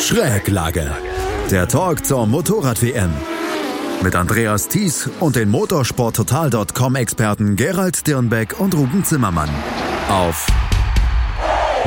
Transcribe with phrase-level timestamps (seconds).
[0.00, 0.90] Schräglage.
[1.50, 3.10] Der Talk zur Motorrad-WM.
[4.02, 9.50] Mit Andreas Thies und den motorsporttotal.com-Experten Gerald Dirnbeck und Ruben Zimmermann.
[10.08, 10.46] Auf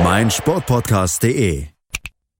[0.02, 1.73] meinsportpodcast.de.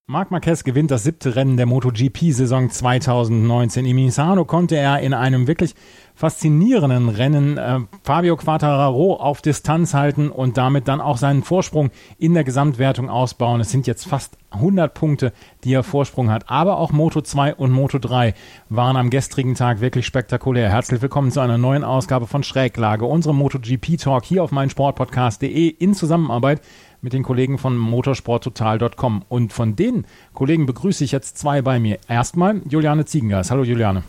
[0.07, 3.87] Marc Marquez gewinnt das siebte Rennen der MotoGP-Saison 2019.
[3.87, 5.73] In Misano konnte er in einem wirklich
[6.13, 12.35] faszinierenden Rennen äh, Fabio Quartararo auf Distanz halten und damit dann auch seinen Vorsprung in
[12.35, 13.61] der Gesamtwertung ausbauen.
[13.61, 16.51] Es sind jetzt fast 100 Punkte, die er Vorsprung hat.
[16.51, 18.35] Aber auch Moto 2 und Moto 3
[18.69, 20.69] waren am gestrigen Tag wirklich spektakulär.
[20.69, 26.61] Herzlich willkommen zu einer neuen Ausgabe von Schräglage, unserem MotoGP-Talk hier auf meinsportpodcast.de in Zusammenarbeit
[27.05, 29.23] mit den Kollegen von motorsporttotal.com.
[29.29, 31.99] Und von den Kollegen begrüße ich jetzt zwei bei mir.
[32.09, 33.51] Erstmal Juliane Ziegengas.
[33.51, 34.03] Hallo Juliane.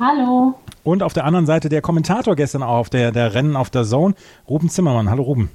[0.00, 0.58] Hallo.
[0.82, 3.84] Und auf der anderen Seite der Kommentator gestern auch auf der, der Rennen auf der
[3.84, 4.16] Zone,
[4.48, 5.08] Ruben Zimmermann.
[5.08, 5.50] Hallo Ruben.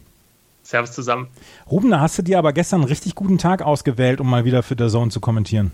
[0.63, 1.27] Servus zusammen.
[1.69, 4.63] Ruben, da hast du dir aber gestern einen richtig guten Tag ausgewählt, um mal wieder
[4.63, 5.71] für der Zone zu kommentieren.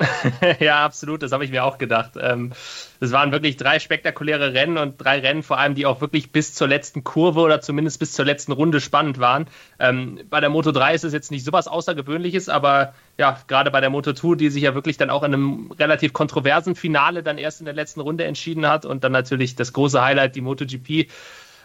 [0.60, 2.12] ja, absolut, das habe ich mir auch gedacht.
[2.20, 2.52] Ähm,
[3.00, 6.54] es waren wirklich drei spektakuläre Rennen und drei Rennen vor allem, die auch wirklich bis
[6.54, 9.46] zur letzten Kurve oder zumindest bis zur letzten Runde spannend waren.
[9.80, 13.72] Ähm, bei der Moto 3 ist es jetzt nicht so was Außergewöhnliches, aber ja, gerade
[13.72, 17.24] bei der Moto 2, die sich ja wirklich dann auch in einem relativ kontroversen Finale
[17.24, 20.42] dann erst in der letzten Runde entschieden hat und dann natürlich das große Highlight, die
[20.42, 21.10] MotoGP,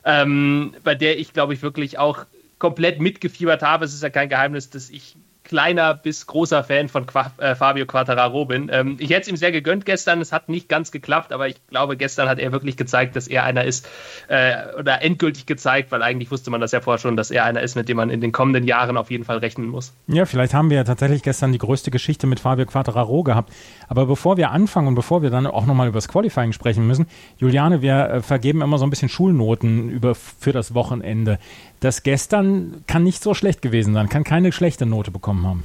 [0.05, 2.25] ähm, bei der ich glaube ich wirklich auch
[2.57, 3.85] komplett mitgefiebert habe.
[3.85, 5.17] Es ist ja kein Geheimnis, dass ich
[5.53, 8.71] kleiner bis großer Fan von Qua äh, Fabio Quattararo bin.
[8.73, 11.57] Ähm, ich hätte es ihm sehr gegönnt gestern, es hat nicht ganz geklappt, aber ich
[11.67, 13.87] glaube, gestern hat er wirklich gezeigt, dass er einer ist,
[14.29, 17.61] äh, oder endgültig gezeigt, weil eigentlich wusste man das ja vorher schon, dass er einer
[17.61, 19.93] ist, mit dem man in den kommenden Jahren auf jeden Fall rechnen muss.
[20.07, 23.53] Ja, vielleicht haben wir ja tatsächlich gestern die größte Geschichte mit Fabio Quattararo gehabt.
[23.87, 27.05] Aber bevor wir anfangen und bevor wir dann auch nochmal über das Qualifying sprechen müssen,
[27.37, 31.37] Juliane, wir äh, vergeben immer so ein bisschen Schulnoten über, für das Wochenende
[31.83, 35.63] das gestern kann nicht so schlecht gewesen sein, kann keine schlechte Note bekommen haben.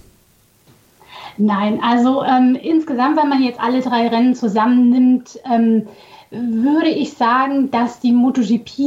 [1.37, 5.87] Nein, also ähm, insgesamt, wenn man jetzt alle drei Rennen zusammennimmt, ähm,
[6.31, 8.79] würde ich sagen, dass die MotoGP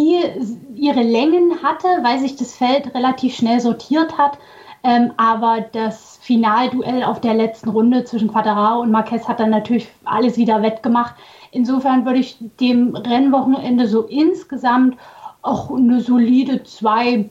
[0.75, 4.37] ihre Längen hatte, weil sich das Feld relativ schnell sortiert hat.
[4.83, 9.87] Ähm, aber das Finalduell auf der letzten Runde zwischen Quattararo und Marquez hat dann natürlich
[10.05, 11.15] alles wieder wettgemacht.
[11.51, 14.97] Insofern würde ich dem Rennwochenende so insgesamt
[15.41, 17.29] auch eine solide 2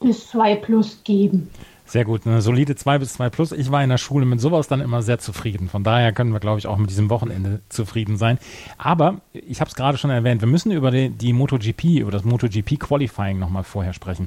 [0.00, 1.50] bis 2 plus geben.
[1.86, 3.52] Sehr gut, eine solide 2 bis 2 plus.
[3.52, 5.68] Ich war in der Schule mit sowas dann immer sehr zufrieden.
[5.68, 8.38] Von daher können wir, glaube ich, auch mit diesem Wochenende zufrieden sein.
[8.76, 12.24] Aber ich habe es gerade schon erwähnt, wir müssen über die, die MotoGP, über das
[12.24, 14.26] MotoGP Qualifying nochmal vorher sprechen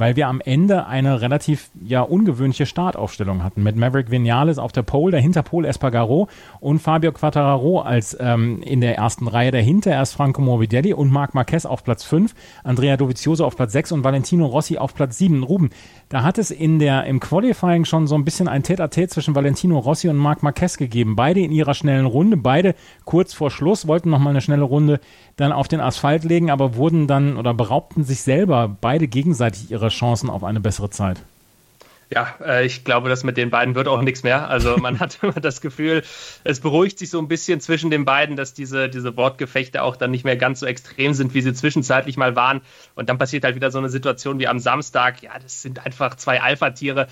[0.00, 4.82] weil wir am Ende eine relativ ja ungewöhnliche Startaufstellung hatten mit Maverick Vinales auf der
[4.82, 6.28] Pole, dahinter Pole Espargaro
[6.58, 11.34] und Fabio Quattararo als ähm, in der ersten Reihe dahinter erst Franco Morbidelli und Marc
[11.34, 12.34] Marquez auf Platz 5,
[12.64, 15.42] Andrea Dovizioso auf Platz 6 und Valentino Rossi auf Platz 7.
[15.42, 15.68] Ruben,
[16.08, 19.78] da hat es in der im Qualifying schon so ein bisschen ein Tete-a-Tete zwischen Valentino
[19.78, 21.14] Rossi und Marc Marquez gegeben.
[21.14, 22.74] Beide in ihrer schnellen Runde, beide
[23.04, 24.98] kurz vor Schluss wollten noch mal eine schnelle Runde
[25.36, 29.89] dann auf den Asphalt legen, aber wurden dann oder beraubten sich selber beide gegenseitig ihre
[29.90, 31.18] Chancen auf eine bessere Zeit.
[32.12, 34.48] Ja, äh, ich glaube, dass mit den beiden wird auch nichts mehr.
[34.48, 36.02] Also man hat immer das Gefühl,
[36.42, 40.10] es beruhigt sich so ein bisschen zwischen den beiden, dass diese, diese Wortgefechte auch dann
[40.10, 42.62] nicht mehr ganz so extrem sind, wie sie zwischenzeitlich mal waren.
[42.96, 45.22] Und dann passiert halt wieder so eine Situation wie am Samstag.
[45.22, 47.06] Ja, das sind einfach zwei Alpha-Tiere.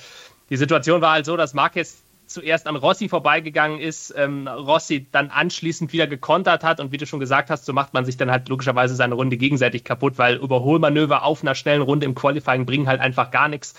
[0.51, 5.31] Die Situation war halt so, dass Marquez zuerst an Rossi vorbeigegangen ist, ähm, Rossi dann
[5.31, 8.31] anschließend wieder gekontert hat und wie du schon gesagt hast, so macht man sich dann
[8.31, 12.87] halt logischerweise seine Runde gegenseitig kaputt, weil Überholmanöver auf einer schnellen Runde im Qualifying bringen
[12.87, 13.75] halt einfach gar nichts.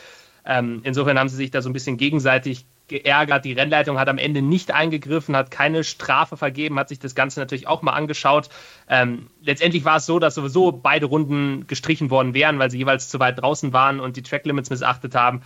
[0.45, 3.45] Ähm, insofern haben sie sich da so ein bisschen gegenseitig geärgert.
[3.45, 7.39] Die Rennleitung hat am Ende nicht eingegriffen, hat keine Strafe vergeben, hat sich das Ganze
[7.39, 8.49] natürlich auch mal angeschaut.
[8.89, 13.09] Ähm, letztendlich war es so, dass sowieso beide Runden gestrichen worden wären, weil sie jeweils
[13.09, 15.41] zu weit draußen waren und die Tracklimits missachtet haben.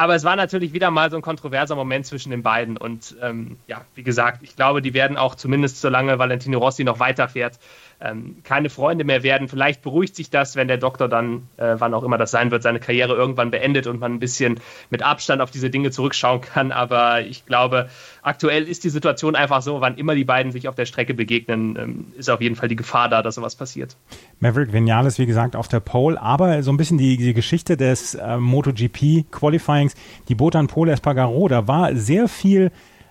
[0.00, 2.78] Aber es war natürlich wieder mal so ein kontroverser Moment zwischen den beiden.
[2.78, 7.00] Und ähm, ja, wie gesagt, ich glaube, die werden auch zumindest solange Valentino Rossi noch
[7.00, 7.58] weiterfährt,
[8.00, 9.48] ähm, keine Freunde mehr werden.
[9.48, 12.62] Vielleicht beruhigt sich das, wenn der Doktor dann, äh, wann auch immer das sein wird,
[12.62, 16.72] seine Karriere irgendwann beendet und man ein bisschen mit Abstand auf diese Dinge zurückschauen kann.
[16.72, 17.88] Aber ich glaube,
[18.22, 21.76] aktuell ist die Situation einfach so, wann immer die beiden sich auf der Strecke begegnen,
[21.78, 23.96] ähm, ist auf jeden Fall die Gefahr da, dass sowas passiert.
[24.38, 28.14] Maverick Vinales, wie gesagt, auf der Pole, aber so ein bisschen die, die Geschichte des
[28.14, 29.94] äh, MotoGP Qualifyings,
[30.28, 32.70] die Botan Pole Espargaro, da war sehr viel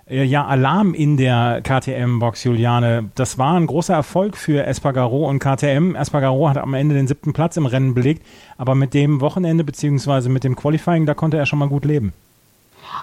[0.09, 3.09] ja, Alarm in der KTM-Box, Juliane.
[3.15, 5.95] Das war ein großer Erfolg für Espargaro und KTM.
[5.95, 8.25] Espargaro hat am Ende den siebten Platz im Rennen belegt,
[8.57, 12.13] aber mit dem Wochenende beziehungsweise mit dem Qualifying, da konnte er schon mal gut leben.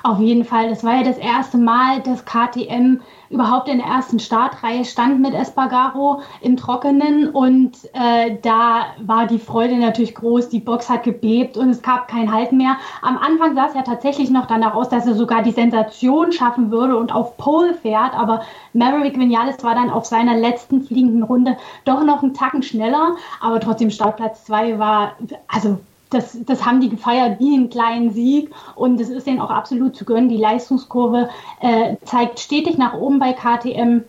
[0.03, 0.69] Auf jeden Fall.
[0.69, 5.35] Das war ja das erste Mal, dass KTM überhaupt in der ersten Startreihe stand mit
[5.35, 10.49] Espargaro im Trockenen und äh, da war die Freude natürlich groß.
[10.49, 12.77] Die Box hat gebebt und es gab kein Halt mehr.
[13.03, 16.71] Am Anfang sah es ja tatsächlich noch danach aus, dass er sogar die Sensation schaffen
[16.71, 21.57] würde und auf Pole fährt, aber Maverick Vinales war dann auf seiner letzten fliegenden Runde
[21.85, 25.17] doch noch einen Tacken schneller, aber trotzdem Startplatz 2 war,
[25.49, 25.79] also
[26.17, 29.95] das, das haben die gefeiert wie einen kleinen Sieg und es ist denen auch absolut
[29.95, 30.29] zu gönnen.
[30.29, 31.29] Die Leistungskurve
[31.61, 34.03] äh, zeigt stetig nach oben bei KTM.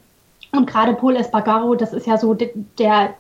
[0.54, 2.50] Und gerade Paul Espargaro, das ist ja so der,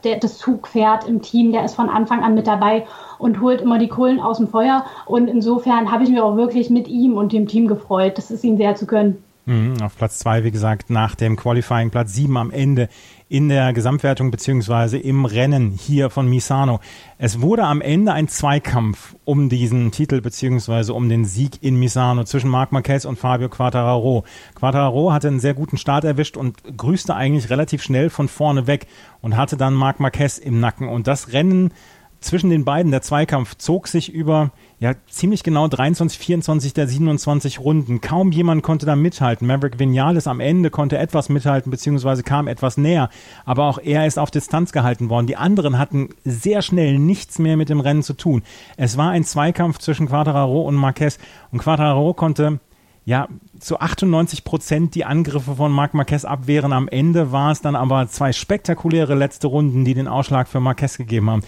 [0.04, 2.88] der, das Zugpferd im Team, der ist von Anfang an mit dabei
[3.19, 4.86] und holt immer die Kohlen aus dem Feuer.
[5.06, 8.18] Und insofern habe ich mich auch wirklich mit ihm und dem Team gefreut.
[8.18, 9.22] Das ist ihm sehr zu gönnen.
[9.47, 12.89] Mhm, auf Platz zwei, wie gesagt, nach dem Qualifying Platz sieben am Ende
[13.29, 16.81] in der Gesamtwertung beziehungsweise im Rennen hier von Misano.
[17.17, 22.25] Es wurde am Ende ein Zweikampf um diesen Titel beziehungsweise um den Sieg in Misano
[22.25, 24.25] zwischen Marc Marquez und Fabio Quattararo.
[24.53, 28.85] Quattararo hatte einen sehr guten Start erwischt und grüßte eigentlich relativ schnell von vorne weg
[29.21, 31.71] und hatte dann Marc Marquez im Nacken und das Rennen
[32.19, 37.59] zwischen den beiden, der Zweikampf, zog sich über ja ziemlich genau 23, 24 der 27
[37.59, 38.01] Runden.
[38.01, 39.47] Kaum jemand konnte da mithalten.
[39.47, 43.09] Maverick Vinales am Ende konnte etwas mithalten, beziehungsweise kam etwas näher.
[43.45, 45.27] Aber auch er ist auf Distanz gehalten worden.
[45.27, 48.43] Die anderen hatten sehr schnell nichts mehr mit dem Rennen zu tun.
[48.77, 51.17] Es war ein Zweikampf zwischen Quadraro und Marquez.
[51.51, 52.59] Und Quadraro konnte
[53.07, 56.73] ja, zu 98 Prozent die Angriffe von Marc Marquez abwehren.
[56.73, 60.97] Am Ende war es dann aber zwei spektakuläre letzte Runden, die den Ausschlag für Marquez
[60.97, 61.41] gegeben haben.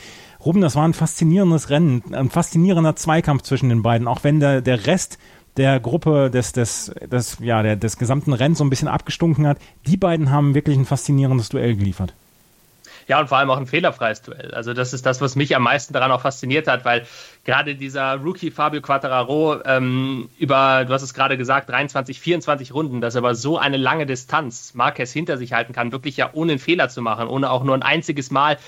[0.44, 4.62] Ruben, das war ein faszinierendes Rennen, ein faszinierender Zweikampf zwischen den beiden, auch wenn der,
[4.62, 5.18] der Rest
[5.58, 9.58] der Gruppe des, des, des, ja, der, des gesamten Rennens so ein bisschen abgestunken hat.
[9.86, 12.14] Die beiden haben wirklich ein faszinierendes Duell geliefert.
[13.10, 14.54] Ja, und vor allem auch ein fehlerfreies Duell.
[14.54, 17.08] Also das ist das, was mich am meisten daran auch fasziniert hat, weil
[17.44, 23.02] gerade dieser Rookie Fabio Quattararo ähm, über, du hast es gerade gesagt, 23, 24 Runden,
[23.02, 26.52] dass er aber so eine lange Distanz Marquez hinter sich halten kann, wirklich ja ohne
[26.52, 28.60] einen Fehler zu machen, ohne auch nur ein einziges Mal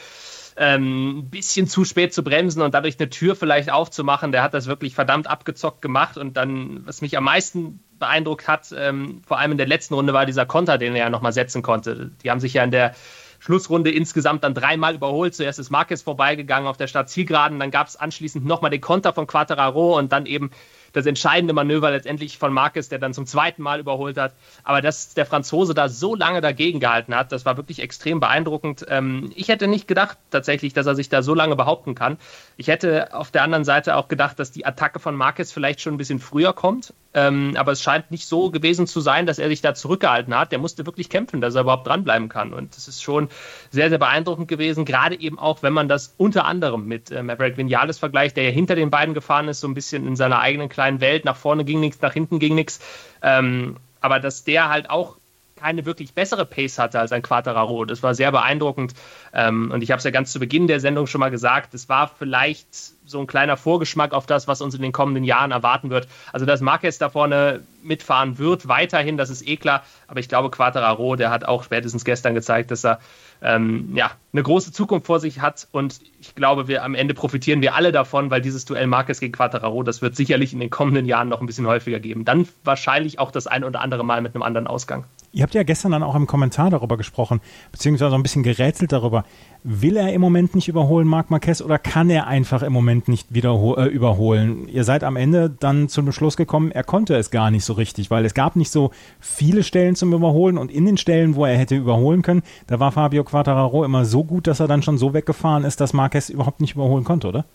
[0.58, 4.32] ähm, ein bisschen zu spät zu bremsen und dadurch eine Tür vielleicht aufzumachen.
[4.32, 8.74] Der hat das wirklich verdammt abgezockt gemacht und dann, was mich am meisten beeindruckt hat,
[8.78, 11.62] ähm, vor allem in der letzten Runde, war dieser Konter, den er ja nochmal setzen
[11.62, 12.12] konnte.
[12.24, 12.96] Die haben sich ja in der
[13.40, 15.34] Schlussrunde insgesamt dann dreimal überholt.
[15.34, 19.28] Zuerst ist Marquez vorbeigegangen auf der Startzielgeraden, dann gab es anschließend nochmal den Konter von
[19.28, 20.52] Quattararo und dann eben
[20.94, 24.34] das entscheidende Manöver letztendlich von Marquez, der dann zum zweiten Mal überholt hat.
[24.64, 28.86] Aber dass der Franzose da so lange dagegen gehalten hat, das war wirklich extrem beeindruckend.
[28.90, 32.18] Ähm, ich hätte nicht gedacht tatsächlich, dass er sich da so lange behaupten kann.
[32.58, 35.94] Ich hätte auf der anderen Seite auch gedacht, dass die Attacke von Marquez vielleicht schon
[35.94, 36.94] ein bisschen früher kommt.
[37.14, 40.52] Ähm, aber es scheint nicht so gewesen zu sein, dass er sich da zurückgehalten hat.
[40.52, 42.54] Der musste wirklich kämpfen, dass er überhaupt dranbleiben kann.
[42.54, 43.30] Und das ist schon
[43.70, 47.58] sehr, sehr beeindruckend gewesen, gerade eben auch, wenn man das unter anderem mit äh, Maverick
[47.58, 50.70] Vinales vergleicht, der ja hinter den beiden gefahren ist, so ein bisschen in seiner eigenen
[50.70, 51.26] kleinen Welt.
[51.26, 52.80] Nach vorne ging nichts, nach hinten ging nichts.
[53.22, 55.18] Ähm, aber dass der halt auch
[55.62, 57.86] keine wirklich bessere Pace hatte als ein Quattararo.
[57.86, 58.94] Das war sehr beeindruckend.
[59.34, 61.88] Ähm, und ich habe es ja ganz zu Beginn der Sendung schon mal gesagt, es
[61.88, 62.68] war vielleicht
[63.06, 66.08] so ein kleiner Vorgeschmack auf das, was uns in den kommenden Jahren erwarten wird.
[66.34, 69.84] Also, dass Marquez da vorne mitfahren wird, weiterhin, das ist eh klar.
[70.08, 73.00] Aber ich glaube, Quattararo, der hat auch spätestens gestern gezeigt, dass er
[73.42, 75.68] ähm, ja, eine große Zukunft vor sich hat.
[75.72, 79.34] Und ich glaube, wir am Ende profitieren wir alle davon, weil dieses Duell Marquez gegen
[79.34, 82.26] Quattararo, das wird sicherlich in den kommenden Jahren noch ein bisschen häufiger geben.
[82.26, 85.06] Dann wahrscheinlich auch das ein oder andere Mal mit einem anderen Ausgang.
[85.34, 87.40] Ihr habt ja gestern dann auch im Kommentar darüber gesprochen,
[87.72, 89.24] beziehungsweise ein bisschen gerätselt darüber.
[89.64, 93.34] Will er im Moment nicht überholen, Marc Marquez, oder kann er einfach im Moment nicht
[93.34, 94.68] wieder äh, überholen?
[94.68, 98.12] Ihr seid am Ende dann zum Schluss gekommen, er konnte es gar nicht so richtig,
[98.12, 98.92] weil es gab nicht so
[99.22, 102.92] viele Stellen zum Überholen und in den Stellen, wo er hätte überholen können, da war
[102.92, 106.60] Fabio Quattararo immer so gut, dass er dann schon so weggefahren ist, dass Marquez überhaupt
[106.60, 107.46] nicht überholen konnte, oder?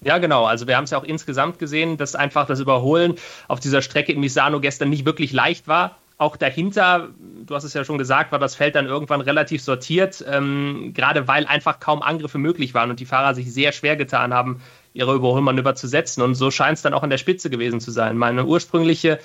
[0.00, 0.46] Ja, genau.
[0.46, 3.14] Also wir haben es ja auch insgesamt gesehen, dass einfach das Überholen
[3.46, 7.08] auf dieser Strecke in Misano gestern nicht wirklich leicht war auch dahinter,
[7.44, 11.26] du hast es ja schon gesagt, war das Feld dann irgendwann relativ sortiert, ähm, gerade
[11.26, 14.60] weil einfach kaum Angriffe möglich waren und die Fahrer sich sehr schwer getan haben,
[14.92, 16.22] ihre Überholmanöver zu setzen.
[16.22, 18.16] Und so scheint es dann auch an der Spitze gewesen zu sein.
[18.16, 19.18] Meine ursprüngliche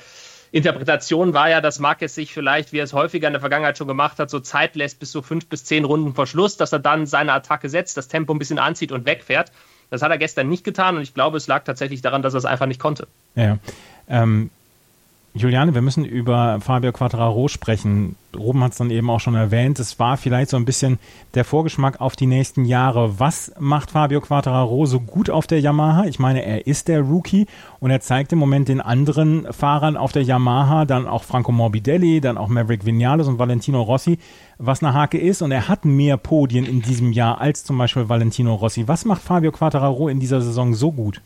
[0.51, 3.87] Interpretation war ja, dass Marquez sich vielleicht, wie er es häufiger in der Vergangenheit schon
[3.87, 6.79] gemacht hat, so Zeit lässt bis so fünf bis zehn Runden vor Schluss, dass er
[6.79, 9.51] dann seine Attacke setzt, das Tempo ein bisschen anzieht und wegfährt.
[9.91, 12.39] Das hat er gestern nicht getan und ich glaube, es lag tatsächlich daran, dass er
[12.39, 13.07] es einfach nicht konnte.
[13.35, 13.59] Ja.
[14.07, 14.49] Ähm,
[15.35, 18.15] Juliane, wir müssen über Fabio Quattraro sprechen.
[18.35, 19.79] Ruben hat es dann eben auch schon erwähnt.
[19.79, 20.97] Es war vielleicht so ein bisschen
[21.35, 23.19] der Vorgeschmack auf die nächsten Jahre.
[23.19, 26.05] Was macht Fabio Quattraro so gut auf der Yamaha?
[26.05, 27.45] Ich meine, er ist der Rookie
[27.79, 32.21] und er zeigt im Moment den anderen Fahrern auf der Yamaha, dann auch Franco Morbidelli,
[32.21, 34.17] dann auch Maverick Vinales und Valentino Rossi,
[34.57, 35.43] was eine Hake ist.
[35.43, 38.87] Und er hat mehr Podien in diesem Jahr als zum Beispiel Valentino Rossi.
[38.87, 41.21] Was macht Fabio Quattraro in dieser Saison so gut?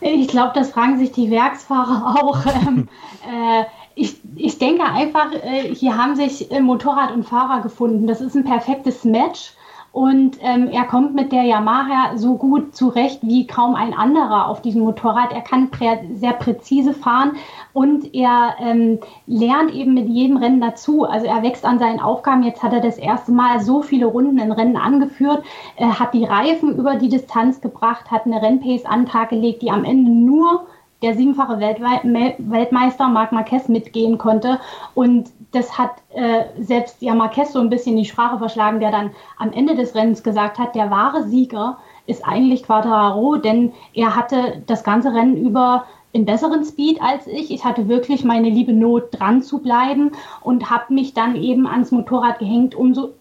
[0.00, 2.44] Ich glaube, das fragen sich die Werksfahrer auch.
[2.46, 2.88] Ähm,
[3.26, 8.06] äh, ich, ich denke einfach, äh, hier haben sich äh, Motorrad und Fahrer gefunden.
[8.06, 9.52] Das ist ein perfektes Match.
[9.96, 14.60] Und ähm, er kommt mit der Yamaha so gut zurecht wie kaum ein anderer auf
[14.60, 15.32] diesem Motorrad.
[15.32, 17.36] Er kann prä sehr präzise fahren
[17.72, 21.04] und er ähm, lernt eben mit jedem Rennen dazu.
[21.04, 22.42] Also er wächst an seinen Aufgaben.
[22.42, 25.42] Jetzt hat er das erste Mal so viele Runden in Rennen angeführt,
[25.76, 29.62] er hat die Reifen über die Distanz gebracht, hat eine Rennpace an den Tag gelegt,
[29.62, 30.66] die am Ende nur
[31.02, 34.58] der siebenfache Weltmeister Marc Marquez mitgehen konnte.
[34.94, 39.10] Und das hat äh, selbst ja Marquez so ein bisschen die Sprache verschlagen, der dann
[39.38, 44.62] am Ende des Rennens gesagt hat, der wahre Sieger ist eigentlich Quadraro, denn er hatte
[44.66, 47.50] das ganze Rennen über in besseren Speed als ich.
[47.50, 51.90] Ich hatte wirklich meine liebe Not dran zu bleiben und habe mich dann eben ans
[51.90, 53.12] Motorrad gehängt, um so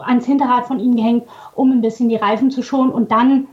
[0.00, 1.24] ans Hinterrad von ihm gehängt,
[1.54, 3.48] um ein bisschen die Reifen zu schonen und dann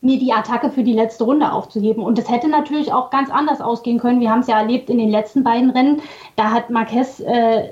[0.00, 2.04] mir die Attacke für die letzte Runde aufzuheben.
[2.04, 4.20] Und das hätte natürlich auch ganz anders ausgehen können.
[4.20, 6.02] Wir haben es ja erlebt in den letzten beiden Rennen.
[6.36, 7.70] Da hat Marquez äh,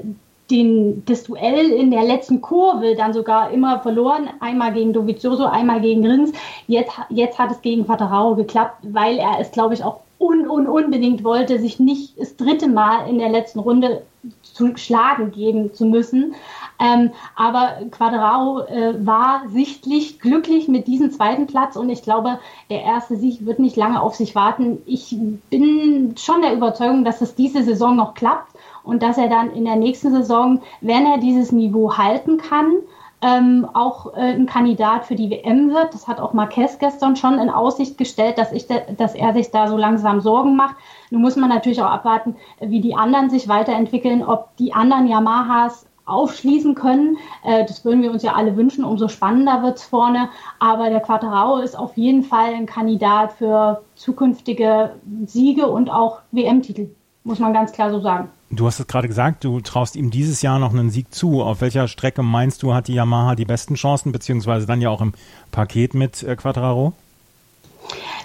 [0.50, 4.28] den, das Duell in der letzten Kurve dann sogar immer verloren.
[4.40, 6.32] Einmal gegen Dovizioso, einmal gegen Rins.
[6.66, 10.66] Jetzt, jetzt hat es gegen Vaterao geklappt, weil er es, glaube ich, auch un, un,
[10.66, 14.02] unbedingt wollte, sich nicht das dritte Mal in der letzten Runde
[14.56, 16.34] zu schlagen geben zu müssen.
[16.78, 22.38] Ähm, aber Quadraro äh, war sichtlich glücklich mit diesem zweiten Platz und ich glaube,
[22.70, 24.82] der erste Sieg wird nicht lange auf sich warten.
[24.86, 25.16] Ich
[25.50, 29.64] bin schon der Überzeugung, dass es diese Saison noch klappt und dass er dann in
[29.64, 32.72] der nächsten Saison, wenn er dieses Niveau halten kann,
[33.26, 35.92] ähm, auch äh, ein Kandidat für die WM wird.
[35.92, 39.66] Das hat auch Marquez gestern schon in Aussicht gestellt, dass, ich dass er sich da
[39.66, 40.76] so langsam Sorgen macht.
[41.10, 45.86] Nun muss man natürlich auch abwarten, wie die anderen sich weiterentwickeln, ob die anderen Yamahas
[46.04, 47.16] aufschließen können.
[47.42, 50.28] Äh, das würden wir uns ja alle wünschen, umso spannender wird es vorne.
[50.60, 56.90] Aber der Quattarao ist auf jeden Fall ein Kandidat für zukünftige Siege und auch WM-Titel,
[57.24, 58.30] muss man ganz klar so sagen.
[58.50, 61.42] Du hast es gerade gesagt, du traust ihm dieses Jahr noch einen Sieg zu.
[61.42, 65.00] Auf welcher Strecke meinst du, hat die Yamaha die besten Chancen, beziehungsweise dann ja auch
[65.00, 65.14] im
[65.50, 66.92] Paket mit äh, Quattraro?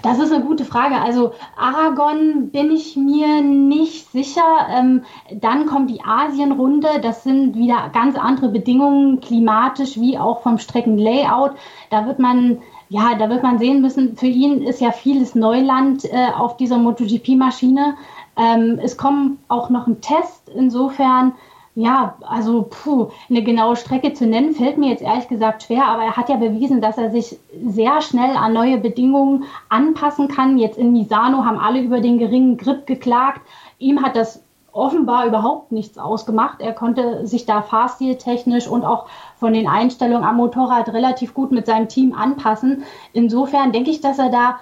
[0.03, 0.99] Das ist eine gute Frage.
[0.99, 4.67] Also Aragon bin ich mir nicht sicher.
[4.69, 6.87] Ähm, dann kommt die Asienrunde.
[7.01, 11.53] Das sind wieder ganz andere Bedingungen, klimatisch wie auch vom Streckenlayout.
[11.89, 12.59] Da wird man
[12.89, 16.77] ja, da wird man sehen müssen, für ihn ist ja vieles Neuland äh, auf dieser
[16.77, 17.95] MotoGP-Maschine.
[18.37, 20.49] Ähm, es kommt auch noch ein Test.
[20.55, 21.33] Insofern
[21.75, 26.03] ja, also puh, eine genaue Strecke zu nennen, fällt mir jetzt ehrlich gesagt schwer, aber
[26.03, 30.57] er hat ja bewiesen, dass er sich sehr schnell an neue Bedingungen anpassen kann.
[30.57, 33.41] Jetzt in Misano haben alle über den geringen Grip geklagt.
[33.79, 36.59] Ihm hat das offenbar überhaupt nichts ausgemacht.
[36.59, 39.07] Er konnte sich da fahrstiltechnisch und auch
[39.37, 42.83] von den Einstellungen am Motorrad relativ gut mit seinem Team anpassen.
[43.13, 44.59] Insofern denke ich, dass er da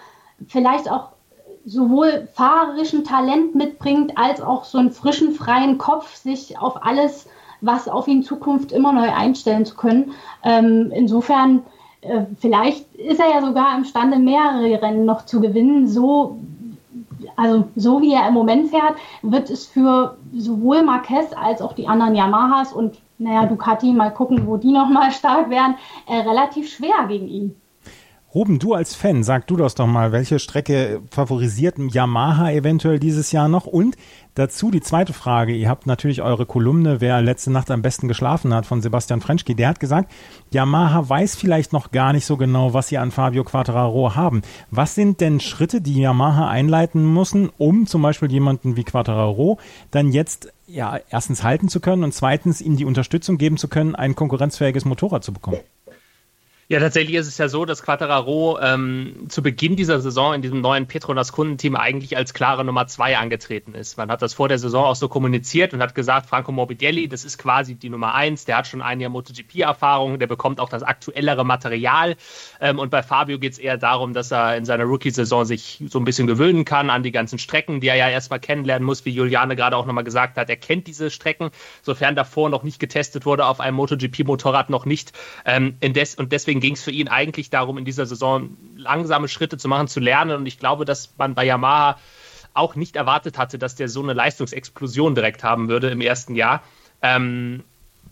[0.48, 1.10] vielleicht auch
[1.66, 7.28] sowohl fahrerischen Talent mitbringt, als auch so einen frischen, freien Kopf, sich auf alles,
[7.62, 10.14] was auf ihn Zukunft immer neu einstellen zu können.
[10.44, 11.64] Ähm, insofern,
[12.02, 15.88] äh, vielleicht ist er ja sogar imstande, mehrere Rennen noch zu gewinnen.
[15.88, 16.40] So,
[17.36, 21.88] also so wie er im Moment fährt, wird es für sowohl Marquez als auch die
[21.88, 25.76] anderen Yamahas und naja, Ducati, mal gucken, wo die nochmal stark werden,
[26.08, 27.59] äh, relativ schwer gegen ihn.
[28.32, 33.32] Ruben, du als Fan, sag du das doch mal, welche Strecke favorisiert Yamaha eventuell dieses
[33.32, 33.66] Jahr noch?
[33.66, 33.96] Und
[34.36, 35.56] dazu die zweite Frage.
[35.56, 39.56] Ihr habt natürlich eure Kolumne, wer letzte Nacht am besten geschlafen hat, von Sebastian Frenschke.
[39.56, 40.12] Der hat gesagt,
[40.52, 44.44] Yamaha weiß vielleicht noch gar nicht so genau, was sie an Fabio Quattararo haben.
[44.70, 49.58] Was sind denn Schritte, die Yamaha einleiten müssen, um zum Beispiel jemanden wie Quattararo
[49.90, 53.96] dann jetzt ja erstens halten zu können und zweitens ihm die Unterstützung geben zu können,
[53.96, 55.58] ein konkurrenzfähiges Motorrad zu bekommen?
[56.72, 60.62] Ja, tatsächlich ist es ja so, dass Quattararo ähm, zu Beginn dieser Saison in diesem
[60.62, 63.98] neuen Petronas Kundenteam eigentlich als klare Nummer zwei angetreten ist.
[63.98, 67.26] Man hat das vor der Saison auch so kommuniziert und hat gesagt, Franco Morbidelli, das
[67.26, 70.84] ist quasi die Nummer eins, der hat schon ein Jahr MotoGP-Erfahrung, der bekommt auch das
[70.84, 72.16] aktuellere Material.
[72.62, 75.98] Ähm, und bei Fabio geht es eher darum, dass er in seiner Rookie-Saison sich so
[75.98, 79.10] ein bisschen gewöhnen kann an die ganzen Strecken, die er ja erstmal kennenlernen muss, wie
[79.10, 80.52] Juliane gerade auch nochmal gesagt hat.
[80.52, 81.50] Er kennt diese Strecken,
[81.82, 85.14] sofern davor noch nicht getestet wurde auf einem MotoGP-Motorrad noch nicht.
[85.46, 89.28] Ähm, indes, und deswegen deswegen ging es für ihn eigentlich darum, in dieser Saison langsame
[89.28, 90.38] Schritte zu machen, zu lernen.
[90.38, 91.98] Und ich glaube, dass man bei Yamaha
[92.54, 96.64] auch nicht erwartet hatte, dass der so eine Leistungsexplosion direkt haben würde im ersten Jahr.
[97.02, 97.64] Ähm,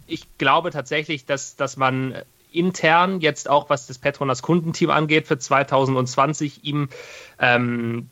[0.06, 2.16] ich glaube tatsächlich, dass, dass man
[2.52, 6.88] intern jetzt auch, was das Petronas Kundenteam angeht, für 2020 ihm
[7.40, 8.10] ähm,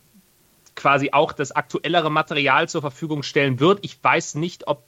[0.75, 3.79] quasi auch das aktuellere Material zur Verfügung stellen wird.
[3.83, 4.83] Ich weiß nicht, ob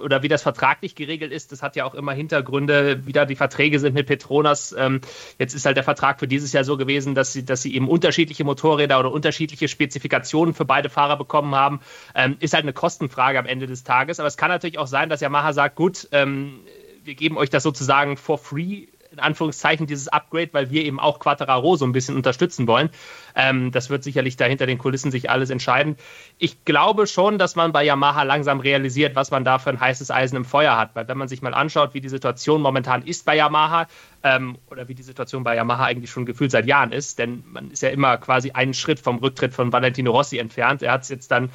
[0.00, 3.36] oder wie das vertraglich geregelt ist, das hat ja auch immer Hintergründe, wie da die
[3.36, 4.74] Verträge sind mit Petronas.
[4.76, 5.00] Ähm,
[5.38, 7.88] jetzt ist halt der Vertrag für dieses Jahr so gewesen, dass sie, dass sie eben
[7.88, 11.80] unterschiedliche Motorräder oder unterschiedliche Spezifikationen für beide Fahrer bekommen haben.
[12.14, 14.20] Ähm, ist halt eine Kostenfrage am Ende des Tages.
[14.20, 16.60] Aber es kann natürlich auch sein, dass Yamaha sagt, gut, ähm,
[17.04, 21.18] wir geben euch das sozusagen for free in Anführungszeichen dieses Upgrade, weil wir eben auch
[21.18, 22.90] Quattararo so ein bisschen unterstützen wollen.
[23.34, 25.96] Ähm, das wird sicherlich da hinter den Kulissen sich alles entscheiden.
[26.38, 30.10] Ich glaube schon, dass man bei Yamaha langsam realisiert, was man da für ein heißes
[30.10, 30.94] Eisen im Feuer hat.
[30.94, 33.86] Weil wenn man sich mal anschaut, wie die Situation momentan ist bei Yamaha
[34.22, 37.70] ähm, oder wie die Situation bei Yamaha eigentlich schon gefühlt seit Jahren ist, denn man
[37.70, 40.82] ist ja immer quasi einen Schritt vom Rücktritt von Valentino Rossi entfernt.
[40.82, 41.50] Er hat es jetzt dann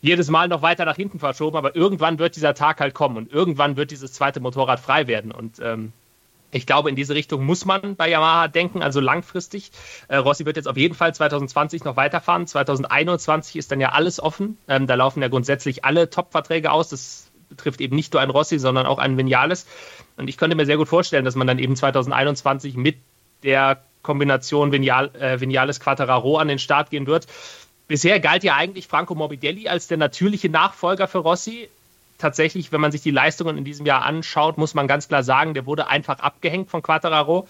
[0.00, 3.32] jedes Mal noch weiter nach hinten verschoben, aber irgendwann wird dieser Tag halt kommen und
[3.32, 5.32] irgendwann wird dieses zweite Motorrad frei werden.
[5.32, 5.92] Und ähm,
[6.56, 9.70] ich glaube, in diese Richtung muss man bei Yamaha denken, also langfristig.
[10.08, 12.46] Äh, Rossi wird jetzt auf jeden Fall 2020 noch weiterfahren.
[12.46, 14.58] 2021 ist dann ja alles offen.
[14.68, 16.88] Ähm, da laufen ja grundsätzlich alle Top-Verträge aus.
[16.88, 19.66] Das betrifft eben nicht nur einen Rossi, sondern auch einen Vinales.
[20.16, 22.96] Und ich könnte mir sehr gut vorstellen, dass man dann eben 2021 mit
[23.42, 27.26] der Kombination Vinal, äh, Vinales Quattararo an den Start gehen wird.
[27.88, 31.68] Bisher galt ja eigentlich Franco Morbidelli als der natürliche Nachfolger für Rossi
[32.18, 35.54] tatsächlich, wenn man sich die Leistungen in diesem Jahr anschaut, muss man ganz klar sagen,
[35.54, 37.46] der wurde einfach abgehängt von Quattararo.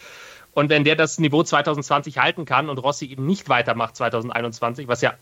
[0.53, 5.03] Und wenn der das Niveau 2020 halten kann und Rossi eben nicht weitermacht 2021, was
[5.03, 5.15] ja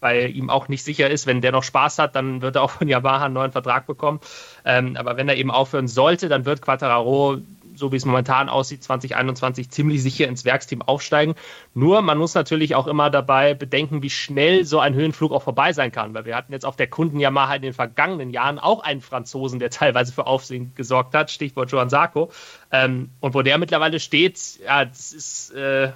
[0.00, 2.70] bei ihm auch nicht sicher ist, wenn der noch Spaß hat, dann wird er auch
[2.70, 4.20] von Yamaha einen neuen Vertrag bekommen.
[4.64, 7.38] Ähm, aber wenn er eben aufhören sollte, dann wird Quattararo
[7.80, 11.34] so wie es momentan aussieht, 2021 ziemlich sicher ins Werksteam aufsteigen.
[11.74, 15.72] Nur man muss natürlich auch immer dabei bedenken, wie schnell so ein Höhenflug auch vorbei
[15.72, 18.84] sein kann, weil wir hatten jetzt auf der Kunden Yamaha in den vergangenen Jahren auch
[18.84, 22.30] einen Franzosen, der teilweise für Aufsehen gesorgt hat, Stichwort Joan Sarko.
[22.70, 25.90] Ähm, und wo der mittlerweile steht, ja, das ist äh,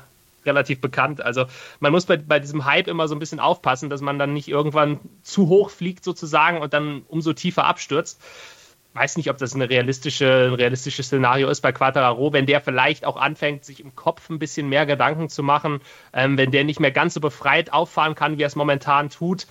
[0.46, 1.22] relativ bekannt.
[1.22, 1.44] Also
[1.80, 4.48] man muss bei, bei diesem Hype immer so ein bisschen aufpassen, dass man dann nicht
[4.48, 8.20] irgendwann zu hoch fliegt sozusagen und dann umso tiefer abstürzt
[8.94, 13.04] weiß nicht, ob das eine realistische, ein realistisches Szenario ist bei Quattararo, wenn der vielleicht
[13.04, 15.80] auch anfängt, sich im Kopf ein bisschen mehr Gedanken zu machen,
[16.12, 19.46] ähm, wenn der nicht mehr ganz so befreit auffahren kann, wie er es momentan tut.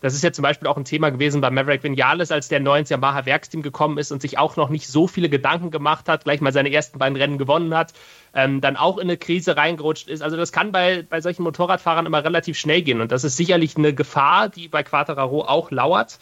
[0.00, 2.78] Das ist ja zum Beispiel auch ein Thema gewesen bei Maverick Vinales, als der neu
[2.78, 6.22] ins Yamaha Werksteam gekommen ist und sich auch noch nicht so viele Gedanken gemacht hat,
[6.22, 7.94] gleich mal seine ersten beiden Rennen gewonnen hat,
[8.32, 10.22] ähm, dann auch in eine Krise reingerutscht ist.
[10.22, 13.76] Also das kann bei, bei solchen Motorradfahrern immer relativ schnell gehen und das ist sicherlich
[13.76, 16.18] eine Gefahr, die bei Quattararo auch lauert.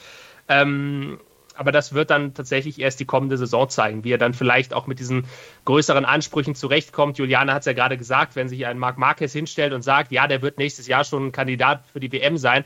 [0.48, 1.18] Ähm,
[1.56, 4.86] aber das wird dann tatsächlich erst die kommende Saison zeigen, wie er dann vielleicht auch
[4.86, 5.24] mit diesen
[5.64, 7.18] größeren Ansprüchen zurechtkommt.
[7.18, 10.26] Juliane hat es ja gerade gesagt, wenn sich ein Marc Marquez hinstellt und sagt, ja,
[10.26, 12.64] der wird nächstes Jahr schon ein Kandidat für die WM sein,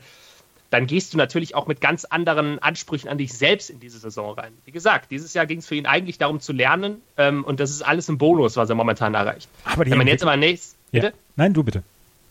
[0.71, 4.33] dann gehst du natürlich auch mit ganz anderen Ansprüchen an dich selbst in diese Saison
[4.33, 4.53] rein.
[4.65, 7.69] Wie gesagt, dieses Jahr ging es für ihn eigentlich darum zu lernen ähm, und das
[7.69, 9.49] ist alles ein Bonus, was er momentan erreicht.
[9.65, 10.77] Aber wenn man jetzt aber nächstes.
[10.91, 11.11] Ja.
[11.35, 11.83] Nein, du bitte.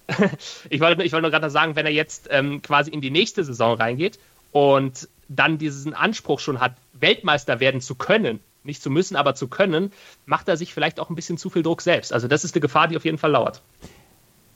[0.71, 3.45] ich wollte, ich wollte nur gerade sagen, wenn er jetzt ähm, quasi in die nächste
[3.45, 4.19] Saison reingeht
[4.53, 9.49] und dann diesen Anspruch schon hat, Weltmeister werden zu können, nicht zu müssen, aber zu
[9.49, 9.93] können,
[10.27, 12.13] macht er sich vielleicht auch ein bisschen zu viel Druck selbst.
[12.13, 13.63] Also das ist eine Gefahr, die auf jeden Fall lauert.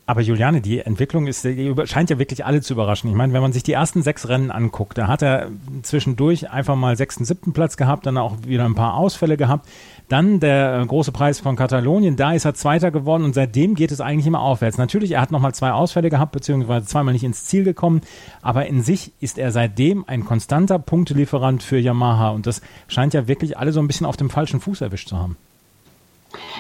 [0.07, 3.09] Aber Juliane, die Entwicklung ist, die scheint ja wirklich alle zu überraschen.
[3.09, 5.49] Ich meine, wenn man sich die ersten sechs Rennen anguckt, da hat er
[5.83, 9.67] zwischendurch einfach mal sechsten, siebten Platz gehabt, dann auch wieder ein paar Ausfälle gehabt.
[10.11, 13.93] Dann der äh, große Preis von Katalonien, da ist er Zweiter geworden und seitdem geht
[13.93, 14.77] es eigentlich immer aufwärts.
[14.77, 18.03] Natürlich, er hat nochmal zwei Ausfälle gehabt, beziehungsweise zweimal nicht ins Ziel gekommen,
[18.43, 23.27] aber in sich ist er seitdem ein konstanter Punktelieferant für Yamaha und das scheint ja
[23.27, 25.39] wirklich alle so ein bisschen auf dem falschen Fuß erwischt zu haben.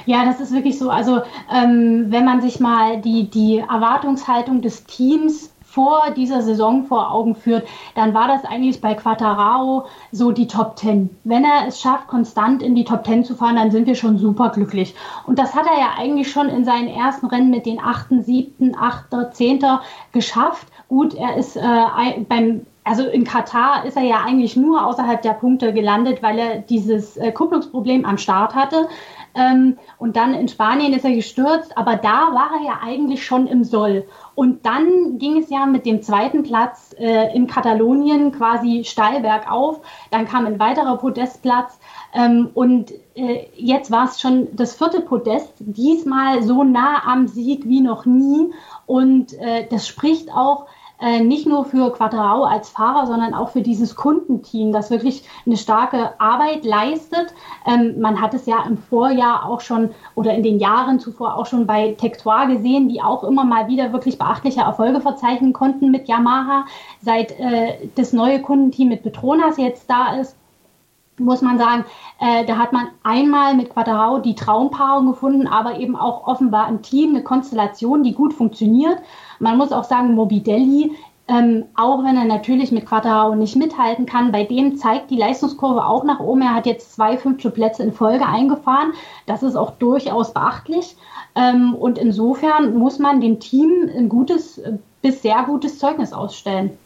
[0.06, 0.90] Ja, das ist wirklich so.
[0.90, 7.10] Also ähm, wenn man sich mal die, die Erwartungshaltung des Teams vor dieser Saison vor
[7.10, 11.10] Augen führt, dann war das eigentlich bei Quattarao so die Top 10.
[11.24, 14.18] Wenn er es schafft, konstant in die Top 10 zu fahren, dann sind wir schon
[14.18, 14.94] super glücklich.
[15.26, 18.76] Und das hat er ja eigentlich schon in seinen ersten Rennen mit den 8., 7.,
[18.78, 19.64] 8., 10.
[20.12, 20.68] geschafft.
[20.88, 25.32] Gut, er ist äh, beim also in Katar ist er ja eigentlich nur außerhalb der
[25.32, 28.88] Punkte gelandet, weil er dieses äh, Kupplungsproblem am Start hatte.
[29.34, 33.46] Ähm, und dann in Spanien ist er gestürzt, aber da war er ja eigentlich schon
[33.46, 34.06] im Soll.
[34.34, 39.80] Und dann ging es ja mit dem zweiten Platz äh, in Katalonien quasi steil bergauf.
[40.10, 41.78] Dann kam ein weiterer Podestplatz.
[42.12, 47.68] Ähm, und äh, jetzt war es schon das vierte Podest, diesmal so nah am Sieg
[47.68, 48.52] wie noch nie.
[48.86, 50.66] Und äh, das spricht auch
[51.00, 55.56] äh, nicht nur für Quadrao als Fahrer, sondern auch für dieses Kundenteam, das wirklich eine
[55.56, 57.34] starke Arbeit leistet.
[57.66, 61.46] Ähm, man hat es ja im Vorjahr auch schon oder in den Jahren zuvor auch
[61.46, 66.08] schon bei Tectoir gesehen, die auch immer mal wieder wirklich beachtliche Erfolge verzeichnen konnten mit
[66.08, 66.66] Yamaha.
[67.00, 70.36] Seit äh, das neue Kundenteam mit Petronas jetzt da ist,
[71.18, 71.84] muss man sagen,
[72.20, 76.82] äh, da hat man einmal mit Quadrao die Traumpaarung gefunden, aber eben auch offenbar ein
[76.82, 78.98] Team, eine Konstellation, die gut funktioniert.
[79.38, 80.92] Man muss auch sagen, Mobidelli
[81.26, 85.86] Ähm, auch wenn er natürlich mit Quattararo nicht mithalten kann, bei dem zeigt die Leistungskurve
[85.86, 86.42] auch nach oben.
[86.42, 88.92] Er hat jetzt zwei fünfte Plätze in Folge eingefahren.
[89.24, 90.96] Das ist auch durchaus beachtlich.
[91.34, 94.60] Ähm, und insofern muss man dem Team ein gutes
[95.00, 96.78] bis sehr gutes Zeugnis ausstellen.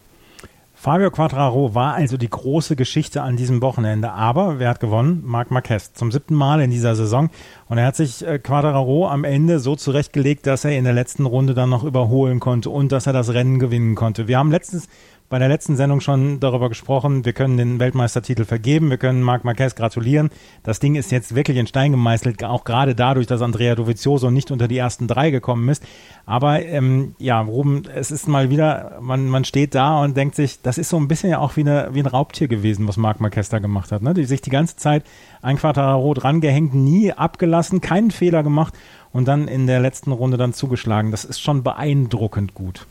[0.81, 4.13] Fabio Quattraro war also die große Geschichte an diesem Wochenende.
[4.13, 5.25] Aber wer hat gewonnen?
[5.25, 5.93] Marc Marquez.
[5.93, 7.31] Zum siebten Mal in dieser Saison.
[7.69, 11.27] Und er hat sich äh, Quattraro am Ende so zurechtgelegt, dass er in der letzten
[11.27, 14.29] Runde dann noch überholen konnte und dass er das Rennen gewinnen konnte.
[14.29, 14.87] Wir haben letztens
[15.29, 17.25] bei der letzten Sendung schon darüber gesprochen.
[17.25, 18.89] Wir können den Weltmeistertitel vergeben.
[18.89, 20.31] Wir können Marc Marquez gratulieren.
[20.63, 24.51] Das Ding ist jetzt wirklich in Stein gemeißelt, auch gerade dadurch, dass Andrea Dovizioso nicht
[24.51, 25.85] unter die ersten drei gekommen ist.
[26.25, 30.63] Aber ähm, ja, Ruben, es ist mal wieder, man, man steht da und denkt sich,
[30.63, 33.21] das ist so ein bisschen ja auch wie, eine, wie ein Raubtier gewesen, was Marc
[33.21, 34.03] Marquez da gemacht hat.
[34.03, 34.15] Ne?
[34.15, 35.05] Die sich die ganze Zeit
[35.43, 38.73] ein Quadraro dran gehängt, nie abgelassen, keinen Fehler gemacht
[39.13, 41.11] und dann in der letzten Runde dann zugeschlagen.
[41.11, 42.87] Das ist schon beeindruckend gut.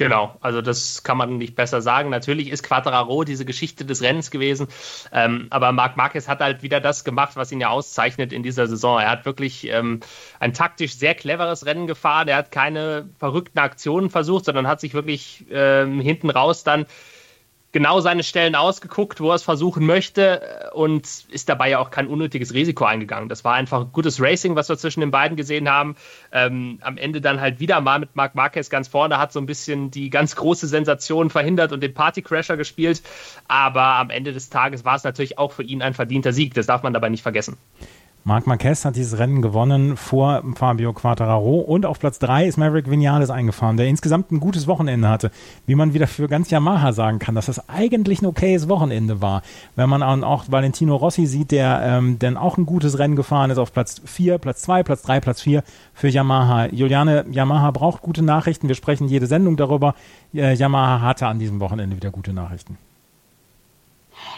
[0.00, 2.08] Genau, also das kann man nicht besser sagen.
[2.08, 4.66] Natürlich ist Quattraro diese Geschichte des Rennens gewesen,
[5.12, 8.66] ähm, aber Marc Marquez hat halt wieder das gemacht, was ihn ja auszeichnet in dieser
[8.66, 8.98] Saison.
[8.98, 10.00] Er hat wirklich ähm,
[10.38, 12.28] ein taktisch sehr cleveres Rennen gefahren.
[12.28, 16.86] Er hat keine verrückten Aktionen versucht, sondern hat sich wirklich ähm, hinten raus dann
[17.72, 21.90] genau seine Stellen ausgeguckt, wo er es versuchen möchte äh, und ist dabei ja auch
[21.90, 23.28] kein unnötiges Risiko eingegangen.
[23.28, 25.96] Das war einfach gutes Racing, was wir zwischen den beiden gesehen haben.
[26.32, 29.46] Ähm, am Ende dann halt wieder mal mit Marc Marquez ganz vorne, hat so ein
[29.46, 33.02] bisschen die ganz große Sensation verhindert und den Partycrasher gespielt.
[33.46, 36.54] Aber am Ende des Tages war es natürlich auch für ihn ein verdienter Sieg.
[36.54, 37.56] Das darf man dabei nicht vergessen.
[38.22, 42.90] Marc Marquez hat dieses Rennen gewonnen vor Fabio Quattararo und auf Platz 3 ist Maverick
[42.90, 45.30] Vinales eingefahren, der insgesamt ein gutes Wochenende hatte.
[45.66, 49.40] Wie man wieder für ganz Yamaha sagen kann, dass das eigentlich ein okayes Wochenende war.
[49.74, 53.58] Wenn man auch Valentino Rossi sieht, der ähm, dann auch ein gutes Rennen gefahren ist
[53.58, 55.62] auf Platz 4, Platz 2, Platz 3, Platz 4
[55.94, 56.66] für Yamaha.
[56.66, 58.68] Juliane, Yamaha braucht gute Nachrichten.
[58.68, 59.94] Wir sprechen jede Sendung darüber.
[60.34, 62.76] Äh, Yamaha hatte an diesem Wochenende wieder gute Nachrichten.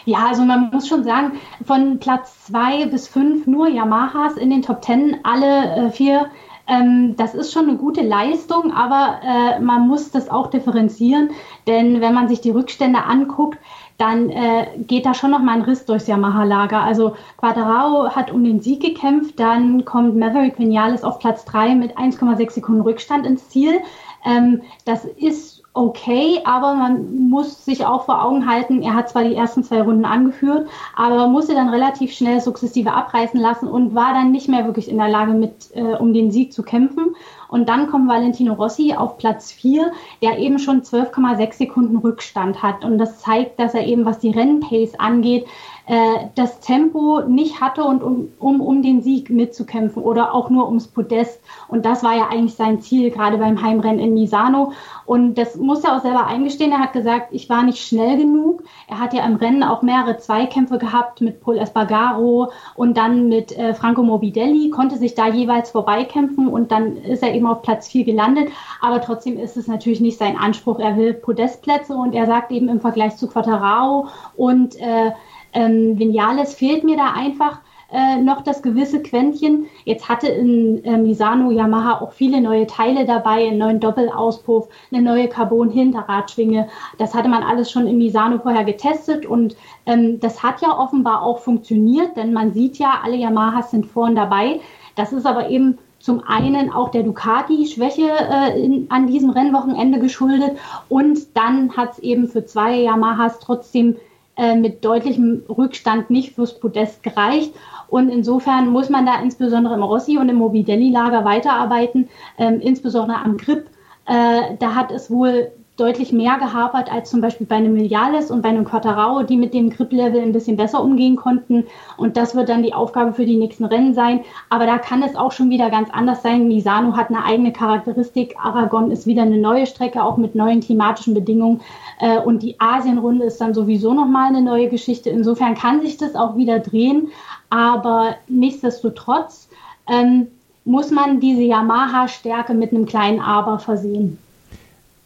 [0.05, 1.33] Ja, also man muss schon sagen,
[1.65, 6.27] von Platz zwei bis fünf nur Yamahas in den Top Ten, alle äh, vier.
[6.67, 11.31] Ähm, das ist schon eine gute Leistung, aber äh, man muss das auch differenzieren,
[11.67, 13.59] denn wenn man sich die Rückstände anguckt,
[13.97, 16.81] dann äh, geht da schon noch mal ein Riss durchs Yamaha-Lager.
[16.81, 21.97] Also Quadrao hat um den Sieg gekämpft, dann kommt Maverick Vinales auf Platz 3 mit
[21.97, 23.81] 1,6 Sekunden Rückstand ins Ziel.
[24.25, 29.23] Ähm, das ist okay, aber man muss sich auch vor Augen halten, er hat zwar
[29.23, 34.13] die ersten zwei Runden angeführt, aber musste dann relativ schnell sukzessive abreißen lassen und war
[34.13, 37.15] dann nicht mehr wirklich in der Lage, mit äh, um den Sieg zu kämpfen.
[37.47, 42.83] Und dann kommt Valentino Rossi auf Platz 4, der eben schon 12,6 Sekunden Rückstand hat.
[42.83, 45.45] Und das zeigt, dass er eben, was die Rennpace angeht,
[45.85, 50.67] äh, das Tempo nicht hatte und um, um, um den Sieg mitzukämpfen oder auch nur
[50.67, 51.41] ums Podest.
[51.67, 54.71] Und das war ja eigentlich sein Ziel, gerade beim Heimrennen in Misano.
[55.05, 56.71] Und das muss er auch selber eingestehen.
[56.71, 58.63] Er hat gesagt, ich war nicht schnell genug.
[58.87, 63.57] Er hat ja im Rennen auch mehrere Zweikämpfe gehabt mit Paul Espargaro und dann mit
[63.57, 67.89] äh, Franco Morbidelli, konnte sich da jeweils vorbeikämpfen und dann ist er eben auf Platz
[67.89, 68.49] 4 gelandet.
[68.81, 70.79] Aber trotzdem ist es natürlich nicht sein Anspruch.
[70.79, 75.11] Er will Podestplätze und er sagt eben im Vergleich zu Quattarao und äh,
[75.53, 77.59] ähm, Vinales fehlt mir da einfach
[77.93, 79.67] äh, noch das gewisse Quäntchen.
[79.85, 85.03] Jetzt hatte in äh, Misano Yamaha auch viele neue Teile dabei, einen neuen Doppelauspuff, eine
[85.03, 86.67] neue Carbon-Hinterradschwinge.
[86.97, 91.21] Das hatte man alles schon in Misano vorher getestet und ähm, das hat ja offenbar
[91.21, 94.59] auch funktioniert, denn man sieht ja, alle Yamahas sind vorn dabei.
[94.95, 100.57] Das ist aber eben zum einen auch der Ducati-Schwäche äh, an diesem Rennwochenende geschuldet
[100.89, 103.95] und dann hat es eben für zwei Yamahas trotzdem
[104.35, 107.53] äh, mit deutlichem Rückstand nicht fürs Podest gereicht.
[107.87, 113.37] Und insofern muss man da insbesondere im Rossi und im Mobidelli-Lager weiterarbeiten, ähm, insbesondere am
[113.37, 113.67] Grip.
[114.05, 118.43] Äh, da hat es wohl deutlich mehr gehapert als zum Beispiel bei einem Miliales und
[118.43, 121.65] bei einem Quattarao, die mit dem Grip-Level ein bisschen besser umgehen konnten.
[121.97, 124.21] Und das wird dann die Aufgabe für die nächsten Rennen sein.
[124.49, 126.47] Aber da kann es auch schon wieder ganz anders sein.
[126.47, 128.35] Misano hat eine eigene Charakteristik.
[128.37, 131.61] Aragon ist wieder eine neue Strecke, auch mit neuen klimatischen Bedingungen.
[131.99, 135.09] Äh, und die Asienrunde ist dann sowieso nochmal eine neue Geschichte.
[135.09, 137.07] Insofern kann sich das auch wieder drehen.
[137.49, 139.49] Aber nichtsdestotrotz
[139.89, 140.27] ähm,
[140.65, 144.19] muss man diese Yamaha-Stärke mit einem kleinen Aber versehen.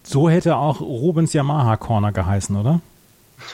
[0.08, 2.80] So hätte auch Rubens Yamaha Corner geheißen, oder?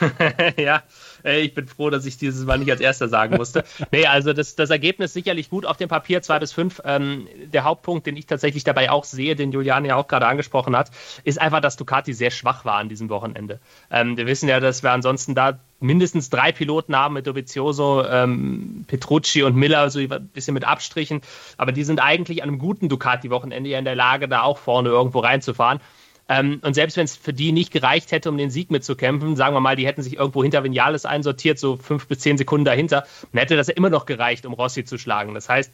[0.56, 0.84] ja,
[1.24, 3.64] ich bin froh, dass ich dieses Mal nicht als erster sagen musste.
[3.90, 6.82] nee, also das, das Ergebnis sicherlich gut auf dem Papier, 2 bis 5.
[6.84, 10.76] Ähm, der Hauptpunkt, den ich tatsächlich dabei auch sehe, den Juliane ja auch gerade angesprochen
[10.76, 10.92] hat,
[11.24, 13.58] ist einfach, dass Ducati sehr schwach war an diesem Wochenende.
[13.90, 18.84] Ähm, wir wissen ja, dass wir ansonsten da mindestens drei Piloten haben mit Dovizioso, ähm,
[18.86, 21.20] Petrucci und Miller, so ein bisschen mit Abstrichen.
[21.56, 24.88] Aber die sind eigentlich an einem guten Ducati-Wochenende ja in der Lage, da auch vorne
[24.88, 25.80] irgendwo reinzufahren.
[26.28, 29.54] Ähm, und selbst wenn es für die nicht gereicht hätte, um den Sieg mitzukämpfen, sagen
[29.54, 33.06] wir mal, die hätten sich irgendwo hinter Vinales einsortiert, so fünf bis zehn Sekunden dahinter,
[33.32, 35.34] dann hätte das ja immer noch gereicht, um Rossi zu schlagen.
[35.34, 35.72] Das heißt,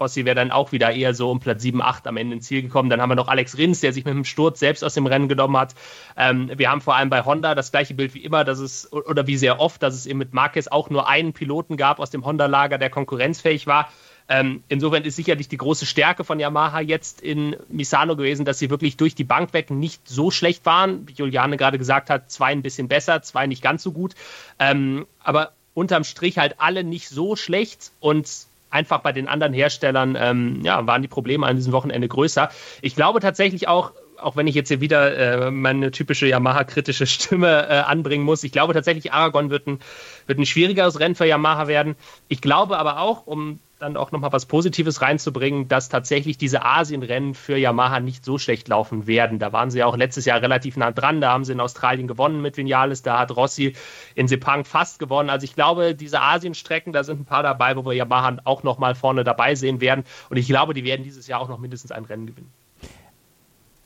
[0.00, 2.62] Rossi wäre dann auch wieder eher so um Platz 7, 8 am Ende ins Ziel
[2.62, 2.88] gekommen.
[2.88, 5.28] Dann haben wir noch Alex Rins, der sich mit dem Sturz selbst aus dem Rennen
[5.28, 5.74] genommen hat.
[6.16, 9.26] Ähm, wir haben vor allem bei Honda das gleiche Bild wie immer, dass es, oder
[9.26, 12.24] wie sehr oft, dass es eben mit Marquez auch nur einen Piloten gab aus dem
[12.24, 13.90] Honda-Lager, der konkurrenzfähig war.
[14.30, 18.70] Ähm, insofern ist sicherlich die große Stärke von Yamaha jetzt in Misano gewesen, dass sie
[18.70, 21.08] wirklich durch die Bank weg nicht so schlecht waren.
[21.08, 24.14] Wie Juliane gerade gesagt hat, zwei ein bisschen besser, zwei nicht ganz so gut.
[24.60, 28.28] Ähm, aber unterm Strich halt alle nicht so schlecht und
[28.70, 32.50] einfach bei den anderen Herstellern ähm, ja, waren die Probleme an diesem Wochenende größer.
[32.82, 37.66] Ich glaube tatsächlich auch, auch wenn ich jetzt hier wieder äh, meine typische Yamaha-kritische Stimme
[37.68, 39.80] äh, anbringen muss, ich glaube tatsächlich, Aragon wird ein,
[40.28, 41.96] wird ein schwierigeres Rennen für Yamaha werden.
[42.28, 47.34] Ich glaube aber auch, um dann auch nochmal was Positives reinzubringen, dass tatsächlich diese Asien-Rennen
[47.34, 49.38] für Yamaha nicht so schlecht laufen werden.
[49.38, 51.20] Da waren sie ja auch letztes Jahr relativ nah dran.
[51.20, 53.02] Da haben sie in Australien gewonnen mit Vinales.
[53.02, 53.74] Da hat Rossi
[54.14, 55.30] in Sepang fast gewonnen.
[55.30, 58.94] Also ich glaube, diese Asien-Strecken, da sind ein paar dabei, wo wir Yamaha auch nochmal
[58.94, 60.04] vorne dabei sehen werden.
[60.28, 62.52] Und ich glaube, die werden dieses Jahr auch noch mindestens ein Rennen gewinnen.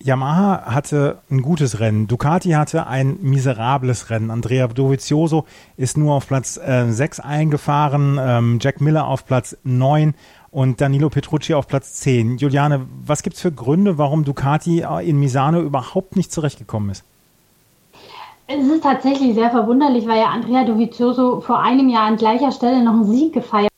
[0.05, 2.07] Yamaha hatte ein gutes Rennen.
[2.07, 4.31] Ducati hatte ein miserables Rennen.
[4.31, 5.47] Andrea Dovizioso
[5.79, 10.14] ist nur auf Platz äh, 6 eingefahren, ähm, Jack Miller auf Platz 9
[10.51, 12.37] und Danilo Petrucci auf Platz 10.
[12.37, 17.03] Juliane, was gibt es für Gründe, warum Ducati äh, in Misano überhaupt nicht zurechtgekommen ist?
[18.47, 22.85] Es ist tatsächlich sehr verwunderlich, weil ja Andrea Dovizioso vor einem Jahr an gleicher Stelle
[22.85, 23.74] noch einen Sieg gefeiert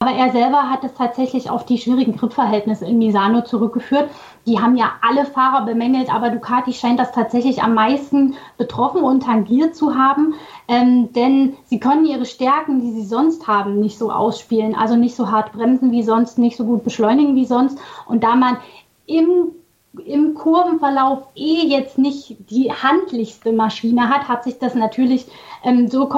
[0.00, 4.08] aber er selber hat es tatsächlich auf die schwierigen Gripverhältnisse in Misano zurückgeführt.
[4.46, 9.24] Die haben ja alle Fahrer bemängelt, aber Ducati scheint das tatsächlich am meisten betroffen und
[9.24, 10.34] tangiert zu haben.
[10.68, 14.76] Ähm, denn sie können ihre Stärken, die sie sonst haben, nicht so ausspielen.
[14.76, 17.76] Also nicht so hart bremsen wie sonst, nicht so gut beschleunigen wie sonst.
[18.06, 18.56] Und da man
[19.06, 19.48] im
[20.04, 25.26] im Kurvenverlauf eh jetzt nicht die handlichste Maschine hat, hat sich das natürlich
[25.64, 26.08] ähm, so,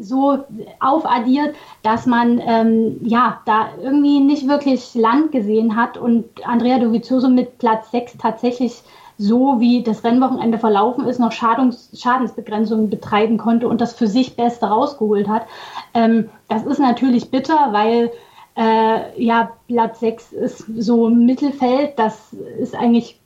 [0.00, 0.38] so
[0.80, 7.28] aufaddiert, dass man ähm, ja da irgendwie nicht wirklich Land gesehen hat und Andrea Dovizioso
[7.28, 8.82] mit Platz 6 tatsächlich
[9.20, 14.34] so wie das Rennwochenende verlaufen ist, noch Schadungs Schadensbegrenzungen betreiben konnte und das für sich
[14.34, 15.46] Beste rausgeholt hat.
[15.92, 18.10] Ähm, das ist natürlich bitter, weil
[18.56, 21.98] äh, ja, Platz 6 ist so Mittelfeld.
[21.98, 23.20] Das ist eigentlich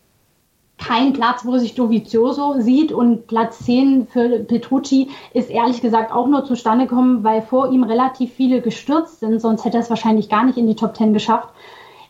[0.78, 2.92] kein Platz, wo sich Dovizioso sieht.
[2.92, 7.84] Und Platz 10 für Petrucci ist ehrlich gesagt auch nur zustande gekommen, weil vor ihm
[7.84, 9.40] relativ viele gestürzt sind.
[9.40, 11.48] Sonst hätte er es wahrscheinlich gar nicht in die Top 10 geschafft.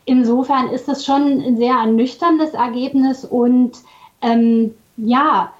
[0.06, 3.24] Insofern ist das schon ein sehr ernüchterndes Ergebnis.
[3.24, 3.78] Und
[4.22, 5.52] ähm, ja,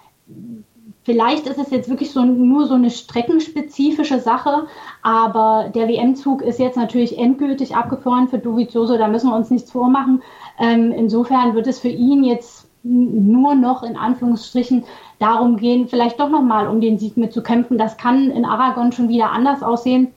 [1.05, 4.67] Vielleicht ist es jetzt wirklich so, nur so eine streckenspezifische Sache,
[5.03, 9.71] aber der WM-Zug ist jetzt natürlich endgültig abgefahren für Dovizioso, da müssen wir uns nichts
[9.71, 10.23] vormachen.
[10.59, 14.85] Ähm, insofern wird es für ihn jetzt nur noch in Anführungsstrichen
[15.19, 17.77] darum gehen, vielleicht doch nochmal um den Sieg mitzukämpfen.
[17.77, 20.09] Das kann in Aragon schon wieder anders aussehen,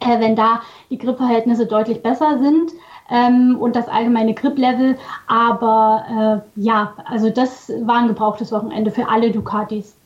[0.00, 2.70] äh, wenn da die Gripverhältnisse deutlich besser sind
[3.10, 4.96] ähm, und das allgemeine Grip-Level.
[5.26, 9.96] Aber äh, ja, also das war ein gebrauchtes Wochenende für alle Ducatis.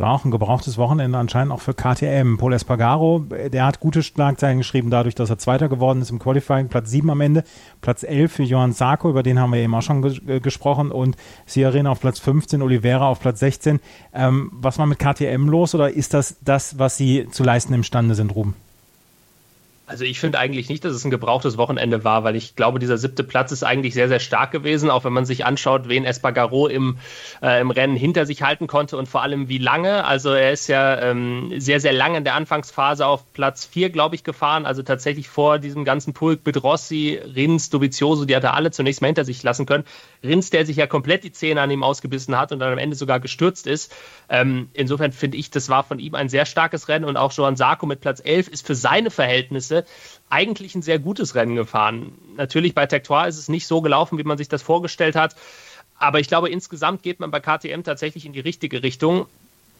[0.00, 2.38] War auch ein gebrauchtes Wochenende anscheinend auch für KTM.
[2.38, 3.18] Paul Espargaro,
[3.52, 6.68] der hat gute Schlagzeilen geschrieben, dadurch, dass er Zweiter geworden ist im Qualifying.
[6.68, 7.44] Platz 7 am Ende,
[7.82, 10.90] Platz 11 für Johann Sarko, über den haben wir eben auch schon ges äh, gesprochen.
[10.90, 13.78] Und Sierren auf Platz 15, Oliveira auf Platz 16.
[14.14, 18.14] Ähm, was war mit KTM los oder ist das das, was sie zu leisten imstande
[18.14, 18.54] sind, Ruben?
[19.90, 22.96] Also ich finde eigentlich nicht, dass es ein gebrauchtes Wochenende war, weil ich glaube, dieser
[22.96, 26.68] siebte Platz ist eigentlich sehr, sehr stark gewesen, auch wenn man sich anschaut, wen Espargaro
[26.68, 26.98] im,
[27.42, 30.04] äh, im Rennen hinter sich halten konnte und vor allem wie lange.
[30.04, 34.14] Also er ist ja ähm, sehr, sehr lange in der Anfangsphase auf Platz 4, glaube
[34.14, 38.54] ich, gefahren, also tatsächlich vor diesem ganzen Pulk mit Rossi, Rins, Dovizioso, die hat er
[38.54, 39.82] alle zunächst mal hinter sich lassen können.
[40.22, 42.94] Rins, der sich ja komplett die Zähne an ihm ausgebissen hat und dann am Ende
[42.94, 43.92] sogar gestürzt ist.
[44.28, 47.56] Ähm, insofern finde ich, das war von ihm ein sehr starkes Rennen und auch Johan
[47.56, 49.79] Sarko mit Platz 11 ist für seine Verhältnisse
[50.28, 52.12] eigentlich ein sehr gutes Rennen gefahren.
[52.36, 55.34] Natürlich bei Tectoire ist es nicht so gelaufen, wie man sich das vorgestellt hat.
[55.98, 59.26] Aber ich glaube, insgesamt geht man bei KTM tatsächlich in die richtige Richtung.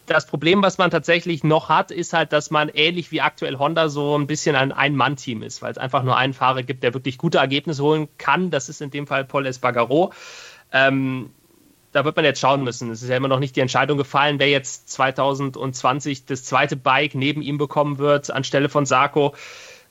[0.07, 3.89] Das Problem, was man tatsächlich noch hat, ist halt, dass man ähnlich wie aktuell Honda
[3.89, 7.17] so ein bisschen ein Ein-Mann-Team ist, weil es einfach nur einen Fahrer gibt, der wirklich
[7.17, 8.51] gute Ergebnisse holen kann.
[8.51, 10.13] Das ist in dem Fall Paul Espargaro.
[10.73, 11.31] Ähm,
[11.93, 12.91] da wird man jetzt schauen müssen.
[12.91, 17.15] Es ist ja immer noch nicht die Entscheidung gefallen, wer jetzt 2020 das zweite Bike
[17.15, 19.35] neben ihm bekommen wird, anstelle von Sarko.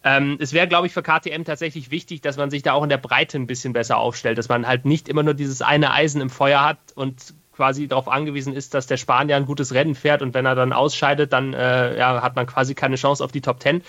[0.03, 2.89] Ähm, es wäre, glaube ich, für KTM tatsächlich wichtig, dass man sich da auch in
[2.89, 6.21] der Breite ein bisschen besser aufstellt, dass man halt nicht immer nur dieses eine Eisen
[6.21, 10.21] im Feuer hat und quasi darauf angewiesen ist, dass der Spanier ein gutes Rennen fährt
[10.21, 13.41] und wenn er dann ausscheidet, dann äh, ja, hat man quasi keine Chance auf die
[13.41, 13.81] Top 10.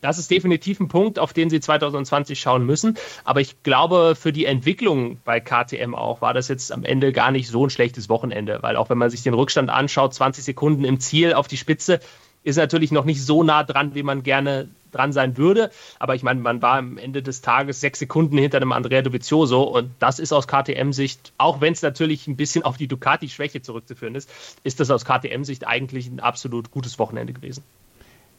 [0.00, 2.96] Das ist definitiv ein Punkt, auf den sie 2020 schauen müssen.
[3.24, 7.32] Aber ich glaube, für die Entwicklung bei KTM auch war das jetzt am Ende gar
[7.32, 10.84] nicht so ein schlechtes Wochenende, weil auch wenn man sich den Rückstand anschaut, 20 Sekunden
[10.84, 11.98] im Ziel auf die Spitze,
[12.46, 15.70] ist natürlich noch nicht so nah dran, wie man gerne dran sein würde.
[15.98, 19.64] Aber ich meine, man war am Ende des Tages sechs Sekunden hinter dem Andrea Dovizioso
[19.64, 24.14] und das ist aus KTM-Sicht, auch wenn es natürlich ein bisschen auf die Ducati-Schwäche zurückzuführen
[24.14, 24.30] ist,
[24.62, 27.64] ist das aus KTM-Sicht eigentlich ein absolut gutes Wochenende gewesen.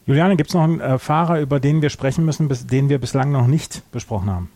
[0.06, 3.00] Juliane, gibt es noch einen äh, Fahrer, über den wir sprechen müssen, bis, den wir
[3.00, 4.50] bislang noch nicht besprochen haben?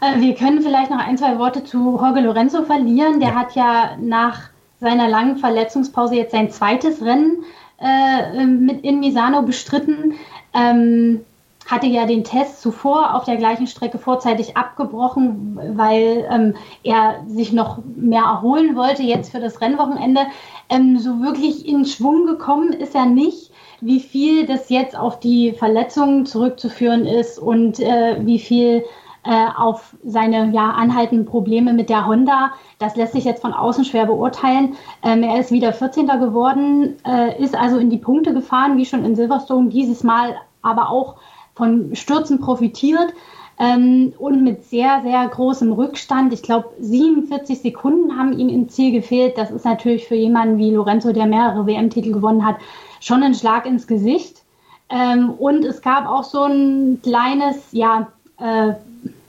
[0.00, 3.18] Äh, wir können vielleicht noch ein, zwei Worte zu Jorge Lorenzo verlieren.
[3.18, 3.34] Der ja.
[3.34, 4.50] hat ja nach
[4.80, 7.42] seiner langen Verletzungspause jetzt sein zweites Rennen
[7.80, 10.14] äh, mit in Misano bestritten.
[10.52, 11.20] Ähm,
[11.66, 17.52] hatte ja den Test zuvor auf der gleichen Strecke vorzeitig abgebrochen, weil ähm, er sich
[17.52, 20.26] noch mehr erholen wollte jetzt für das Rennwochenende.
[20.68, 23.50] Ähm, so wirklich in Schwung gekommen ist er nicht.
[23.80, 28.84] Wie viel das jetzt auf die Verletzungen zurückzuführen ist und äh, wie viel
[29.24, 32.52] äh, auf seine ja, anhaltenden Probleme mit der Honda.
[32.78, 34.76] Das lässt sich jetzt von außen schwer beurteilen.
[35.02, 36.06] Ähm, er ist wieder 14.
[36.06, 40.90] geworden, äh, ist also in die Punkte gefahren, wie schon in Silverstone, dieses Mal aber
[40.90, 41.16] auch
[41.54, 43.14] von Stürzen profitiert.
[43.56, 46.32] Ähm, und mit sehr, sehr großem Rückstand.
[46.32, 49.38] Ich glaube, 47 Sekunden haben ihm im Ziel gefehlt.
[49.38, 52.56] Das ist natürlich für jemanden wie Lorenzo, der mehrere WM-Titel gewonnen hat,
[53.00, 54.42] schon ein Schlag ins Gesicht.
[54.90, 58.08] Ähm, und es gab auch so ein kleines, ja,
[58.38, 58.74] äh,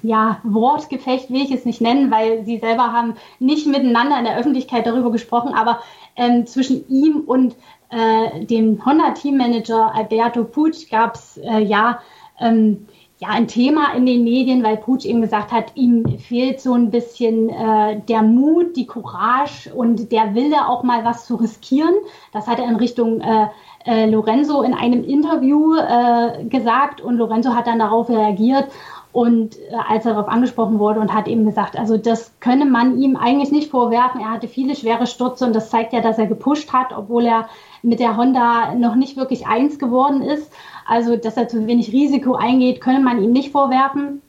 [0.08, 4.38] ja, Wortgefecht will ich es nicht nennen, weil sie selber haben nicht miteinander in der
[4.38, 5.80] Öffentlichkeit darüber gesprochen, aber
[6.16, 7.56] ähm, zwischen ihm und
[7.90, 12.00] äh, dem Honda-Teammanager Alberto Puig gab es äh, ja,
[12.40, 12.88] ähm,
[13.20, 16.90] ja ein Thema in den Medien, weil Puig eben gesagt hat, ihm fehlt so ein
[16.90, 21.96] bisschen äh, der Mut, die Courage und der Wille, auch mal was zu riskieren.
[22.34, 23.48] Das hat er in Richtung äh,
[23.86, 28.68] äh, Lorenzo in einem Interview äh, gesagt und Lorenzo hat dann darauf reagiert
[29.16, 32.98] und äh, als er darauf angesprochen wurde und hat eben gesagt, also das könne man
[33.00, 34.20] ihm eigentlich nicht vorwerfen.
[34.20, 37.48] Er hatte viele schwere Stürze und das zeigt ja, dass er gepusht hat, obwohl er
[37.82, 40.52] mit der Honda noch nicht wirklich eins geworden ist.
[40.86, 44.22] Also, dass er zu wenig Risiko eingeht, könne man ihm nicht vorwerfen.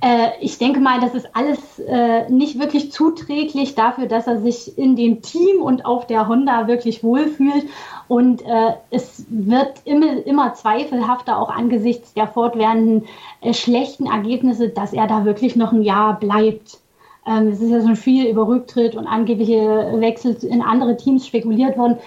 [0.00, 4.76] Äh, ich denke mal, das ist alles äh, nicht wirklich zuträglich dafür, dass er sich
[4.78, 7.66] in dem Team und auf der Honda wirklich wohlfühlt.
[8.08, 13.04] Und äh, es wird immer, immer zweifelhafter, auch angesichts der fortwährenden
[13.40, 16.78] äh, schlechten Ergebnisse, dass er da wirklich noch ein Jahr bleibt.
[17.26, 21.76] Ähm, es ist ja schon viel über Rücktritt und angebliche Wechsel in andere Teams spekuliert
[21.76, 21.98] worden.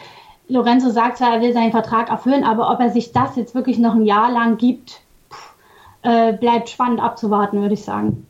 [0.47, 3.77] Lorenzo sagt zwar, er will seinen Vertrag erfüllen, aber ob er sich das jetzt wirklich
[3.77, 5.01] noch ein Jahr lang gibt,
[6.01, 8.25] äh, bleibt spannend abzuwarten, würde ich sagen.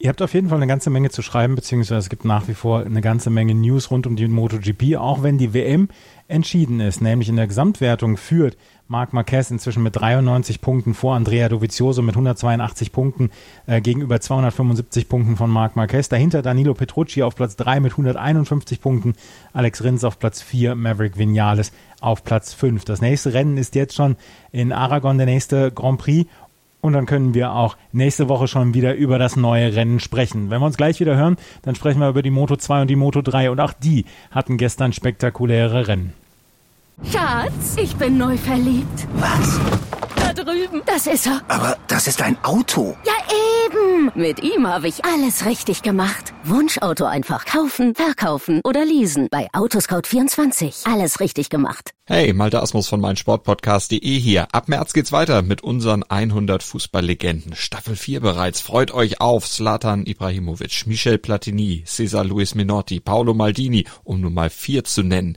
[0.00, 2.54] Ihr habt auf jeden Fall eine ganze Menge zu schreiben, beziehungsweise es gibt nach wie
[2.54, 5.88] vor eine ganze Menge News rund um die MotoGP, auch wenn die WM
[6.28, 8.56] entschieden ist, nämlich in der Gesamtwertung führt
[8.88, 13.30] Marc Marquez inzwischen mit 93 Punkten vor Andrea Dovizioso mit 182 Punkten
[13.66, 16.08] äh, gegenüber 275 Punkten von Marc Marquez.
[16.08, 19.14] Dahinter Danilo Petrucci auf Platz 3 mit 151 Punkten,
[19.52, 22.84] Alex Rins auf Platz 4, Maverick Vinales auf Platz 5.
[22.86, 24.16] Das nächste Rennen ist jetzt schon
[24.52, 26.30] in Aragon, der nächste Grand Prix
[26.80, 30.50] und dann können wir auch nächste Woche schon wieder über das neue Rennen sprechen.
[30.50, 32.96] Wenn wir uns gleich wieder hören, dann sprechen wir über die Moto 2 und die
[32.96, 33.50] Moto 3.
[33.50, 36.12] Und auch die hatten gestern spektakuläre Rennen.
[37.04, 39.06] Schatz, ich bin neu verliebt.
[39.14, 39.60] Was?
[40.68, 40.82] Drüben.
[40.86, 41.42] Das ist er.
[41.48, 42.96] Aber das ist ein Auto.
[43.04, 43.12] Ja,
[43.66, 44.10] eben.
[44.14, 46.32] Mit ihm habe ich alles richtig gemacht.
[46.44, 49.28] Wunschauto einfach kaufen, verkaufen oder leasen.
[49.30, 50.90] Bei Autoscout24.
[50.90, 51.92] Alles richtig gemacht.
[52.06, 54.48] Hey, Malte Asmus von meinsportpodcast.de hier.
[54.52, 57.54] Ab März geht's weiter mit unseren 100 Fußballlegenden.
[57.54, 58.62] Staffel 4 bereits.
[58.62, 64.48] Freut euch auf Zlatan Ibrahimovic, Michel Platini, Cesar Luis Minotti, Paolo Maldini, um nur mal
[64.48, 65.36] vier zu nennen.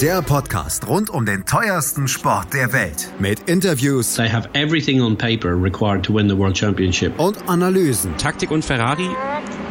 [0.00, 4.14] der Podcast rund um den teuersten Sport der Welt mit Interviews.
[4.14, 7.18] They have everything on paper required to win the World Championship.
[7.18, 8.16] Und Analysen.
[8.18, 9.08] Taktik und Ferrari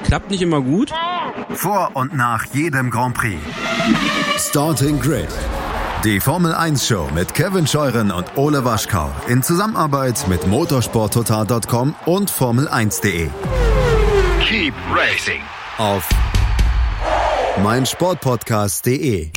[0.03, 0.91] klappt nicht immer gut.
[1.51, 3.39] Vor und nach jedem Grand Prix.
[4.37, 5.27] Starting Grid.
[6.03, 12.31] Die Formel 1 Show mit Kevin Scheuren und Ole Waschkau in Zusammenarbeit mit motorsporttotal.com und
[12.31, 13.29] Formel1.de.
[14.41, 15.41] Keep racing
[15.77, 16.07] auf
[17.63, 19.31] meinsportpodcast.de.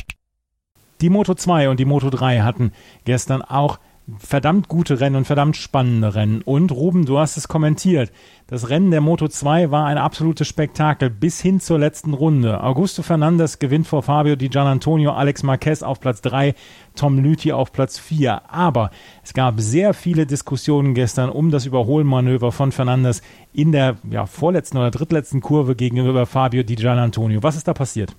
[1.01, 2.71] Die Moto 2 und die Moto 3 hatten
[3.05, 3.79] gestern auch
[4.17, 6.41] verdammt gute Rennen und verdammt spannende Rennen.
[6.41, 8.11] Und Ruben, du hast es kommentiert.
[8.47, 12.63] Das Rennen der Moto 2 war ein absolutes Spektakel bis hin zur letzten Runde.
[12.63, 16.55] Augusto Fernandes gewinnt vor Fabio Di Gianantonio, Alex Marquez auf Platz 3,
[16.95, 18.51] Tom Lüthi auf Platz 4.
[18.51, 18.91] Aber
[19.23, 23.21] es gab sehr viele Diskussionen gestern um das Überholmanöver von Fernandes
[23.53, 27.43] in der ja, vorletzten oder drittletzten Kurve gegenüber Fabio Di Gianantonio.
[27.43, 28.15] Was ist da passiert?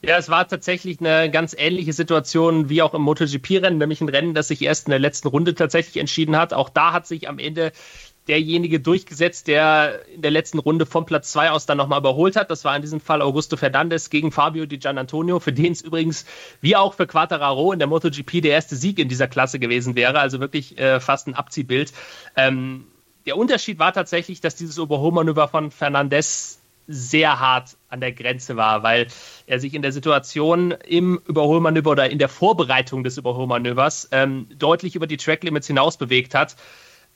[0.00, 4.32] Ja, es war tatsächlich eine ganz ähnliche Situation wie auch im MotoGP-Rennen, nämlich ein Rennen,
[4.32, 6.54] das sich erst in der letzten Runde tatsächlich entschieden hat.
[6.54, 7.72] Auch da hat sich am Ende
[8.28, 12.50] derjenige durchgesetzt, der in der letzten Runde von Platz 2 aus dann nochmal überholt hat.
[12.50, 16.26] Das war in diesem Fall Augusto Fernandes gegen Fabio Di Gianantonio, für den es übrigens
[16.60, 20.20] wie auch für Quattararo in der MotoGP der erste Sieg in dieser Klasse gewesen wäre.
[20.20, 21.92] Also wirklich äh, fast ein Abziehbild.
[22.36, 22.86] Ähm,
[23.26, 26.57] der Unterschied war tatsächlich, dass dieses Überholmanöver von Fernandes
[26.88, 29.06] sehr hart an der Grenze war, weil
[29.46, 34.96] er sich in der Situation im Überholmanöver oder in der Vorbereitung des Überholmanövers ähm, deutlich
[34.96, 36.56] über die Tracklimits hinaus bewegt hat.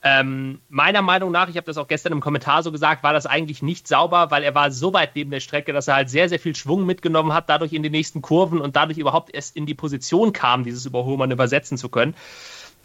[0.05, 3.25] Ähm, meiner Meinung nach, ich habe das auch gestern im Kommentar so gesagt, war das
[3.25, 6.27] eigentlich nicht sauber, weil er war so weit neben der Strecke, dass er halt sehr,
[6.27, 9.65] sehr viel Schwung mitgenommen hat, dadurch in die nächsten Kurven und dadurch überhaupt erst in
[9.65, 12.15] die Position kam, dieses Überholmanöver setzen zu können.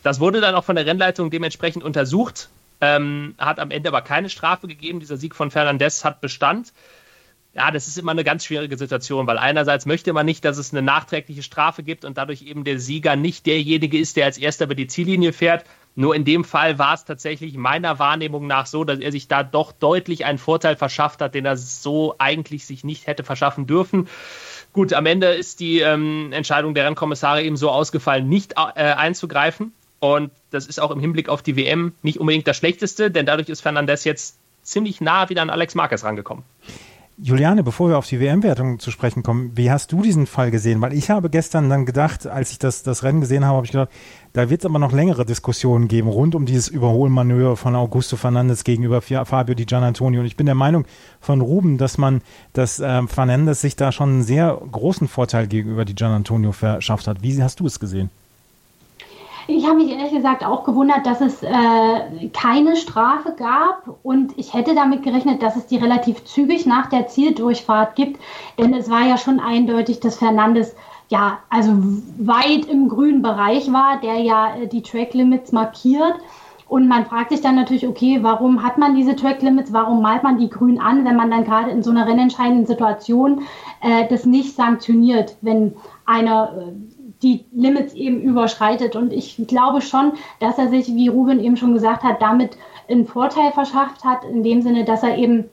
[0.04, 2.50] Das wurde dann auch von der Rennleitung dementsprechend untersucht
[2.80, 5.00] ähm, hat am Ende aber keine Strafe gegeben.
[5.00, 6.72] Dieser Sieg von Fernandez hat Bestand.
[7.54, 10.72] Ja, das ist immer eine ganz schwierige Situation, weil einerseits möchte man nicht, dass es
[10.72, 14.66] eine nachträgliche Strafe gibt und dadurch eben der Sieger nicht derjenige ist, der als erster
[14.66, 15.64] über die Ziellinie fährt.
[15.96, 19.42] Nur in dem Fall war es tatsächlich meiner Wahrnehmung nach so, dass er sich da
[19.42, 24.08] doch deutlich einen Vorteil verschafft hat, den er so eigentlich sich nicht hätte verschaffen dürfen.
[24.72, 29.72] Gut, am Ende ist die ähm, Entscheidung der Rennkommissare eben so ausgefallen, nicht äh, einzugreifen.
[30.00, 33.48] Und das ist auch im Hinblick auf die WM nicht unbedingt das Schlechteste, denn dadurch
[33.48, 36.44] ist Fernandez jetzt ziemlich nah wieder an Alex Marquez rangekommen.
[37.20, 40.80] Juliane, bevor wir auf die WM-Wertung zu sprechen kommen, wie hast du diesen Fall gesehen?
[40.80, 43.72] Weil ich habe gestern dann gedacht, als ich das, das Rennen gesehen habe, habe ich
[43.72, 43.90] gedacht,
[44.34, 48.62] da wird es aber noch längere Diskussionen geben rund um dieses Überholmanöver von Augusto Fernandes
[48.62, 50.20] gegenüber Fabio Di Gianantonio.
[50.20, 50.84] Und ich bin der Meinung
[51.20, 52.22] von Ruben, dass man,
[52.52, 57.24] dass äh, Fernandes sich da schon einen sehr großen Vorteil gegenüber Di Gianantonio verschafft hat.
[57.24, 58.10] Wie hast du es gesehen?
[59.50, 64.52] Ich habe mich ehrlich gesagt auch gewundert, dass es äh, keine Strafe gab und ich
[64.52, 68.20] hätte damit gerechnet, dass es die relativ zügig nach der Zieldurchfahrt gibt,
[68.58, 70.76] denn es war ja schon eindeutig, dass Fernandes
[71.08, 71.72] ja also
[72.18, 76.16] weit im grünen Bereich war, der ja äh, die Track Limits markiert.
[76.68, 79.72] Und man fragt sich dann natürlich, okay, warum hat man diese Track Limits?
[79.72, 83.44] Warum malt man die grün an, wenn man dann gerade in so einer rennentscheidenden Situation
[83.80, 85.74] äh, das nicht sanktioniert, wenn
[86.04, 88.96] einer äh, die Limits eben überschreitet.
[88.96, 92.56] Und ich glaube schon, dass er sich, wie Ruben eben schon gesagt hat, damit
[92.88, 95.44] einen Vorteil verschafft hat, in dem Sinne, dass er eben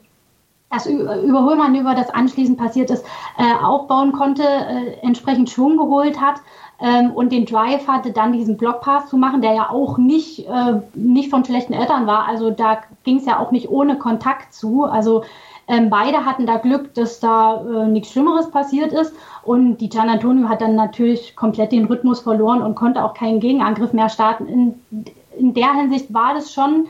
[0.70, 3.04] das Überholmanöver, das anschließend passiert ist,
[3.38, 6.40] äh, aufbauen konnte, äh, entsprechend Schwung geholt hat
[6.80, 10.80] ähm, und den Drive hatte, dann diesen Blockpass zu machen, der ja auch nicht, äh,
[10.94, 12.26] nicht von schlechten Eltern war.
[12.26, 14.84] Also da ging es ja auch nicht ohne Kontakt zu.
[14.84, 15.22] Also
[15.68, 19.12] ähm, beide hatten da Glück, dass da äh, nichts Schlimmeres passiert ist.
[19.42, 23.40] Und die Gian Antonio hat dann natürlich komplett den Rhythmus verloren und konnte auch keinen
[23.40, 24.46] Gegenangriff mehr starten.
[24.46, 24.74] In,
[25.36, 26.86] in der Hinsicht war das schon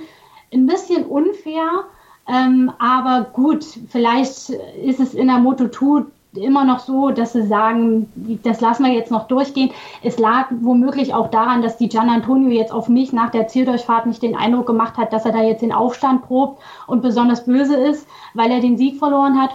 [0.53, 1.85] ein bisschen unfair.
[2.29, 6.07] Ähm, aber gut, vielleicht ist es in der Moto 2
[6.37, 8.09] immer noch so, dass sie sagen,
[8.43, 9.70] das lassen wir jetzt noch durchgehen.
[10.03, 14.07] Es lag womöglich auch daran, dass die Gian Antonio jetzt auf mich nach der Zieldurchfahrt
[14.07, 17.76] nicht den Eindruck gemacht hat, dass er da jetzt den Aufstand probt und besonders böse
[17.76, 19.51] ist, weil er den Sieg verloren hat.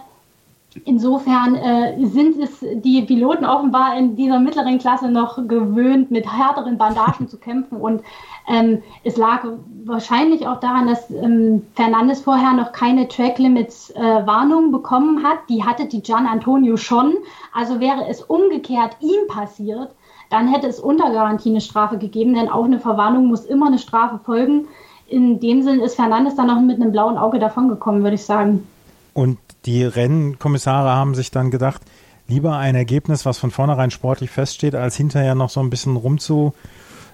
[0.86, 6.78] Insofern äh, sind es die Piloten offenbar in dieser mittleren Klasse noch gewöhnt, mit härteren
[6.78, 7.78] Bandagen zu kämpfen.
[7.78, 8.02] Und
[8.48, 9.44] ähm, es lag
[9.86, 15.40] wahrscheinlich auch daran, dass ähm, Fernandes vorher noch keine Track Limits äh, Warnung bekommen hat.
[15.50, 17.16] Die hatte die Gian Antonio schon.
[17.54, 19.90] Also wäre es umgekehrt ihm passiert,
[20.30, 23.80] dann hätte es unter Garantie eine Strafe gegeben, denn auch eine Verwarnung muss immer eine
[23.80, 24.68] Strafe folgen.
[25.08, 28.66] In dem Sinn ist Fernandes dann noch mit einem blauen Auge davongekommen, würde ich sagen.
[29.14, 31.82] Und die Rennkommissare haben sich dann gedacht,
[32.30, 36.54] lieber ein Ergebnis, was von vornherein sportlich feststeht, als hinterher noch so ein bisschen rumzu,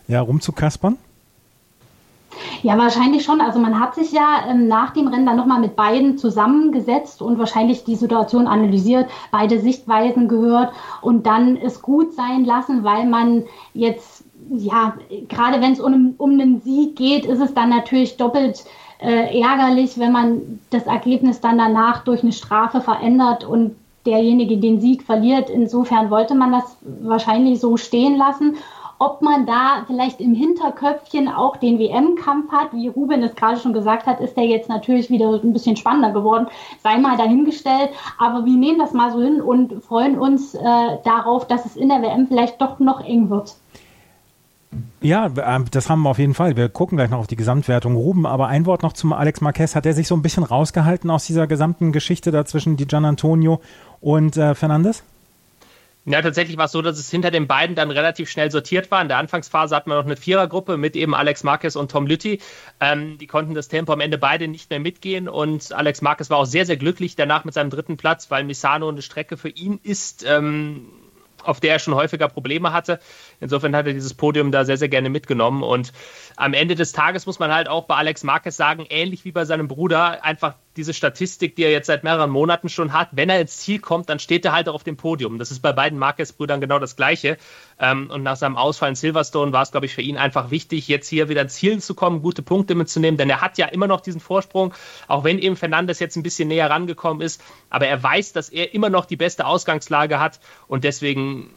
[0.07, 0.97] ja, rumzukaspern?
[2.64, 3.42] Ja, wahrscheinlich schon.
[3.42, 7.40] Also man hat sich ja ähm, nach dem Rennen dann nochmal mit beiden zusammengesetzt und
[7.40, 10.72] wahrscheinlich die Situation analysiert, beide Sichtweisen gehört
[11.02, 14.94] und dann es gut sein lassen, weil man jetzt, ja,
[15.28, 18.66] gerade wenn es um, um einen Sieg geht, ist es dann natürlich doppelt
[19.00, 23.76] äh, ärgerlich, wenn man das Ergebnis dann danach durch eine Strafe verändert und
[24.06, 25.50] derjenige den Sieg verliert.
[25.50, 28.56] Insofern wollte man das wahrscheinlich so stehen lassen.
[29.00, 33.74] Ob man da vielleicht im Hinterköpfchen auch den WM-Kampf hat, wie Ruben es gerade schon
[33.74, 36.48] gesagt hat, ist der jetzt natürlich wieder ein bisschen spannender geworden.
[36.82, 37.91] Sei mal dahingestellt.
[38.18, 40.62] Aber wir nehmen das mal so hin und freuen uns äh,
[41.04, 43.56] darauf, dass es in der WM vielleicht doch noch eng wird.
[45.02, 46.58] Ja, ähm, das haben wir auf jeden Fall.
[46.58, 47.95] Wir gucken gleich noch auf die Gesamtwertung.
[47.95, 49.76] Ruben, aber ein Wort noch zum Alex Marquez.
[49.76, 53.62] Hat er sich so ein bisschen rausgehalten aus dieser gesamten Geschichte da zwischen Gian Antonio
[54.02, 55.04] und äh, Fernandes?
[56.10, 59.01] Ja, tatsächlich war es so, dass es hinter den beiden dann relativ schnell sortiert war.
[59.01, 62.39] In der Anfangsphase hatten wir noch eine Vierergruppe mit eben Alex Marquez und Tom Lütti.
[62.80, 66.38] Ähm, die konnten das Tempo am Ende beide nicht mehr mitgehen und Alex Marquez war
[66.38, 69.82] auch sehr, sehr glücklich danach mit seinem dritten Platz, weil Misano eine Strecke für ihn
[69.84, 70.24] ist.
[70.26, 70.86] Ähm,
[71.43, 72.99] auf der er schon häufiger Probleme hatte.
[73.40, 75.64] Insofern hat er dieses Podium da sehr, sehr gerne mitgenommen.
[75.64, 75.94] Und
[76.36, 79.46] am Ende des Tages muss man halt auch bei Alex Marquez sagen, ähnlich wie bei
[79.46, 83.42] seinem Bruder, einfach diese Statistik, die er jetzt seit mehreren Monaten schon hat, wenn er
[83.42, 85.40] ins Ziel kommt, dann steht er halt auch auf dem Podium.
[85.40, 87.38] Das ist bei beiden Marquez-Brüdern genau das Gleiche.
[87.80, 90.88] Ähm, und nach seinem Ausfall in Silverstone war es, glaube ich, für ihn einfach wichtig,
[90.88, 93.88] jetzt hier wieder ins Ziel zu kommen, gute Punkte mitzunehmen, denn er hat ja immer
[93.88, 94.74] noch diesen Vorsprung,
[95.08, 97.44] auch wenn eben Fernandes jetzt ein bisschen näher rangekommen ist.
[97.70, 101.52] Aber er weiß, dass er immer noch die beste Ausgangslage hat und deswegen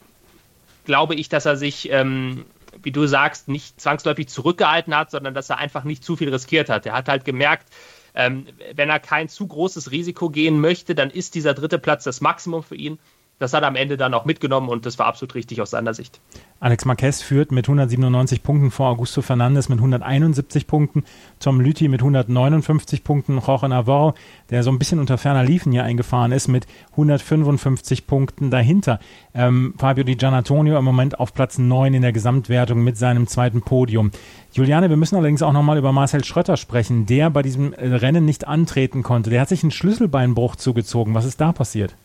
[0.85, 2.45] glaube ich, dass er sich, ähm,
[2.81, 6.69] wie du sagst, nicht zwangsläufig zurückgehalten hat, sondern dass er einfach nicht zu viel riskiert
[6.69, 6.85] hat.
[6.85, 7.67] Er hat halt gemerkt,
[8.13, 12.21] ähm, wenn er kein zu großes Risiko gehen möchte, dann ist dieser dritte Platz das
[12.21, 12.99] Maximum für ihn
[13.41, 15.95] das hat er am Ende dann auch mitgenommen und das war absolut richtig aus seiner
[15.95, 16.21] Sicht.
[16.59, 21.03] Alex Marquez führt mit 197 Punkten vor Augusto Fernandes mit 171 Punkten,
[21.39, 24.13] Tom Lüthi mit 159 Punkten, Jorge Navarro,
[24.51, 28.99] der so ein bisschen unter ferner Liefen hier eingefahren ist, mit 155 Punkten dahinter.
[29.33, 33.63] Ähm, Fabio Di Gianantonio im Moment auf Platz 9 in der Gesamtwertung mit seinem zweiten
[33.63, 34.11] Podium.
[34.53, 38.47] Juliane, wir müssen allerdings auch nochmal über Marcel Schröter sprechen, der bei diesem Rennen nicht
[38.47, 39.31] antreten konnte.
[39.31, 41.15] Der hat sich einen Schlüsselbeinbruch zugezogen.
[41.15, 41.95] Was ist da passiert?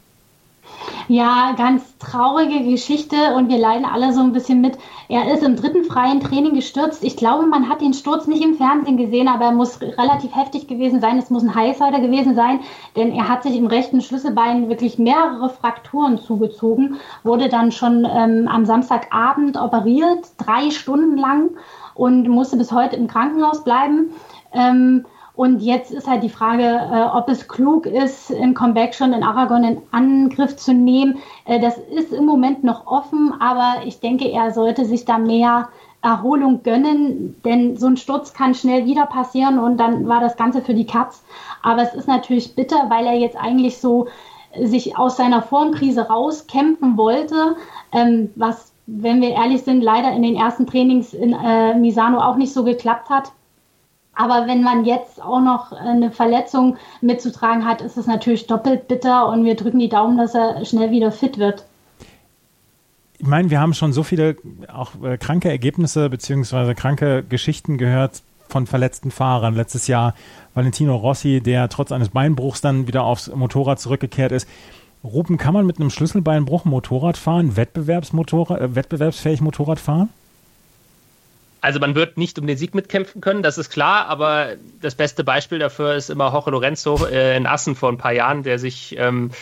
[1.08, 4.76] Ja, ganz traurige Geschichte und wir leiden alle so ein bisschen mit.
[5.08, 7.04] Er ist im dritten freien Training gestürzt.
[7.04, 10.66] Ich glaube, man hat den Sturz nicht im Fernsehen gesehen, aber er muss relativ heftig
[10.66, 11.18] gewesen sein.
[11.18, 12.60] Es muss ein Highsider gewesen sein,
[12.96, 18.48] denn er hat sich im rechten Schlüsselbein wirklich mehrere Frakturen zugezogen, wurde dann schon ähm,
[18.48, 21.50] am Samstagabend operiert, drei Stunden lang
[21.94, 24.12] und musste bis heute im Krankenhaus bleiben.
[24.52, 25.04] Ähm,
[25.36, 29.22] und jetzt ist halt die Frage, äh, ob es klug ist, im Comeback schon in
[29.22, 31.18] Aragon in Angriff zu nehmen.
[31.44, 35.68] Äh, das ist im Moment noch offen, aber ich denke, er sollte sich da mehr
[36.02, 40.62] Erholung gönnen, denn so ein Sturz kann schnell wieder passieren und dann war das Ganze
[40.62, 41.22] für die Katz.
[41.62, 44.06] Aber es ist natürlich bitter, weil er jetzt eigentlich so
[44.58, 47.56] sich aus seiner Formkrise rauskämpfen wollte,
[47.92, 52.36] ähm, was, wenn wir ehrlich sind, leider in den ersten Trainings in äh, Misano auch
[52.36, 53.32] nicht so geklappt hat.
[54.16, 59.28] Aber wenn man jetzt auch noch eine Verletzung mitzutragen hat, ist es natürlich doppelt bitter
[59.28, 61.66] und wir drücken die Daumen, dass er schnell wieder fit wird.
[63.18, 64.36] Ich meine, wir haben schon so viele
[64.72, 69.54] auch äh, kranke Ergebnisse beziehungsweise kranke Geschichten gehört von verletzten Fahrern.
[69.54, 70.14] Letztes Jahr
[70.54, 74.48] Valentino Rossi, der trotz eines Beinbruchs dann wieder aufs Motorrad zurückgekehrt ist.
[75.04, 80.08] Ruben, kann man mit einem Schlüsselbeinbruch Motorrad fahren, Wettbewerbsmotorrad, äh, wettbewerbsfähig Motorrad fahren?
[81.66, 84.50] Also man wird nicht um den Sieg mitkämpfen können, das ist klar, aber
[84.80, 88.44] das beste Beispiel dafür ist immer Jorge Lorenzo äh, in Assen vor ein paar Jahren,
[88.44, 89.32] der sich ähm,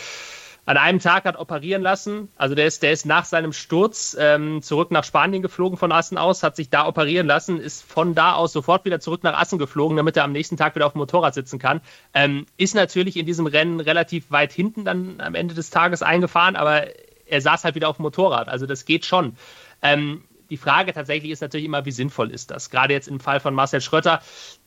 [0.65, 2.29] an einem Tag hat operieren lassen.
[2.35, 6.17] Also der ist, der ist nach seinem Sturz ähm, zurück nach Spanien geflogen von Assen
[6.17, 9.59] aus, hat sich da operieren lassen, ist von da aus sofort wieder zurück nach Assen
[9.59, 11.79] geflogen, damit er am nächsten Tag wieder auf dem Motorrad sitzen kann.
[12.15, 16.55] Ähm, ist natürlich in diesem Rennen relativ weit hinten dann am Ende des Tages eingefahren,
[16.55, 16.87] aber
[17.27, 18.49] er saß halt wieder auf dem Motorrad.
[18.49, 19.35] Also das geht schon.
[19.83, 22.69] Ähm, die Frage tatsächlich ist natürlich immer, wie sinnvoll ist das?
[22.69, 24.21] Gerade jetzt im Fall von Marcel Schröter.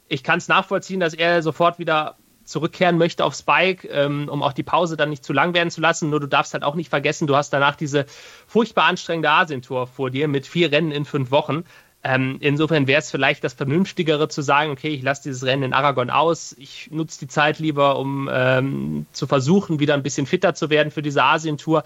[0.08, 4.54] Ich kann es nachvollziehen, dass er sofort wieder zurückkehren möchte aufs Bike, ähm, um auch
[4.54, 6.08] die Pause dann nicht zu lang werden zu lassen.
[6.10, 8.06] Nur du darfst halt auch nicht vergessen, du hast danach diese
[8.46, 11.64] furchtbar anstrengende Asientour vor dir mit vier Rennen in fünf Wochen.
[12.02, 15.72] Ähm, insofern wäre es vielleicht das Vernünftigere zu sagen, okay, ich lasse dieses Rennen in
[15.72, 20.54] Aragon aus, ich nutze die Zeit lieber, um ähm, zu versuchen, wieder ein bisschen fitter
[20.54, 21.82] zu werden für diese Asientour.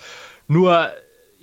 [0.48, 0.90] Nur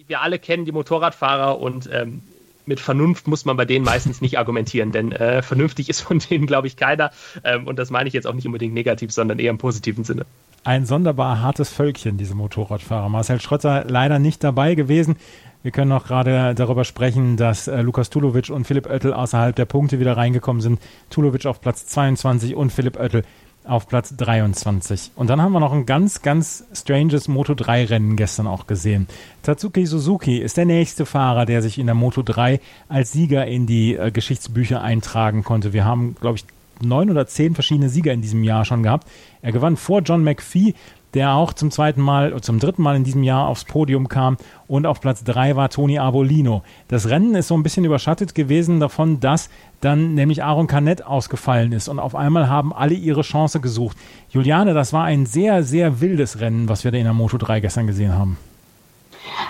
[0.07, 2.21] wir alle kennen die Motorradfahrer und ähm,
[2.69, 6.45] mit Vernunft muss man bei denen meistens nicht argumentieren, denn äh, vernünftig ist von denen,
[6.45, 7.11] glaube ich, keiner.
[7.43, 10.25] Ähm, und das meine ich jetzt auch nicht unbedingt negativ, sondern eher im positiven Sinne.
[10.63, 13.09] Ein sonderbar hartes Völkchen, diese Motorradfahrer.
[13.09, 15.17] Marcel Schröter leider nicht dabei gewesen.
[15.63, 19.65] Wir können noch gerade darüber sprechen, dass äh, Lukas Tulovic und Philipp Oettel außerhalb der
[19.65, 20.79] Punkte wieder reingekommen sind.
[21.09, 23.23] Tulovic auf Platz 22 und Philipp Oettel
[23.65, 25.11] auf Platz 23.
[25.15, 29.07] Und dann haben wir noch ein ganz, ganz stranges Moto 3 Rennen gestern auch gesehen.
[29.43, 33.67] Tatsuki Suzuki ist der nächste Fahrer, der sich in der Moto 3 als Sieger in
[33.67, 35.73] die äh, Geschichtsbücher eintragen konnte.
[35.73, 36.45] Wir haben, glaube ich,
[36.81, 39.07] neun oder zehn verschiedene Sieger in diesem Jahr schon gehabt.
[39.41, 40.73] Er gewann vor John McPhee
[41.13, 44.37] der auch zum zweiten Mal, zum dritten Mal in diesem Jahr aufs Podium kam.
[44.67, 46.63] Und auf Platz drei war Toni Arbolino.
[46.87, 49.49] Das Rennen ist so ein bisschen überschattet gewesen davon, dass
[49.81, 51.87] dann nämlich Aaron Canet ausgefallen ist.
[51.87, 53.97] Und auf einmal haben alle ihre Chance gesucht.
[54.29, 57.59] Juliane, das war ein sehr, sehr wildes Rennen, was wir da in der Moto 3
[57.59, 58.37] gestern gesehen haben.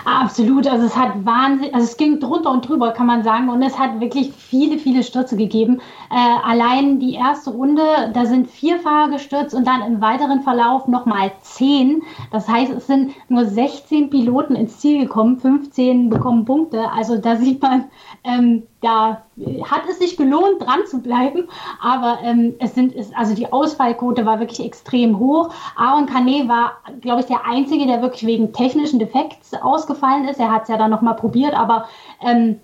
[0.04, 3.62] Absolut, also es hat wahnsinnig, also es ging drunter und drüber, kann man sagen, und
[3.62, 5.80] es hat wirklich viele, viele Stürze gegeben.
[6.10, 6.14] Äh,
[6.44, 11.32] allein die erste Runde, da sind vier Fahrer gestürzt und dann im weiteren Verlauf nochmal
[11.42, 12.02] zehn.
[12.32, 16.90] Das heißt, es sind nur 16 Piloten ins Ziel gekommen, 15 bekommen Punkte.
[16.90, 17.84] Also da sieht man,
[18.24, 19.22] ähm, da
[19.64, 21.48] hat es sich gelohnt, dran zu bleiben,
[21.80, 25.50] aber ähm, es sind, es, also die Ausfallquote war wirklich extrem hoch.
[25.76, 30.40] Aaron Canet war, glaube ich, der Einzige, der wirklich wegen technischen Defekts ausgefallen ist.
[30.40, 31.88] Er hat es ja dann nochmal probiert, aber
[32.22, 32.60] ähm,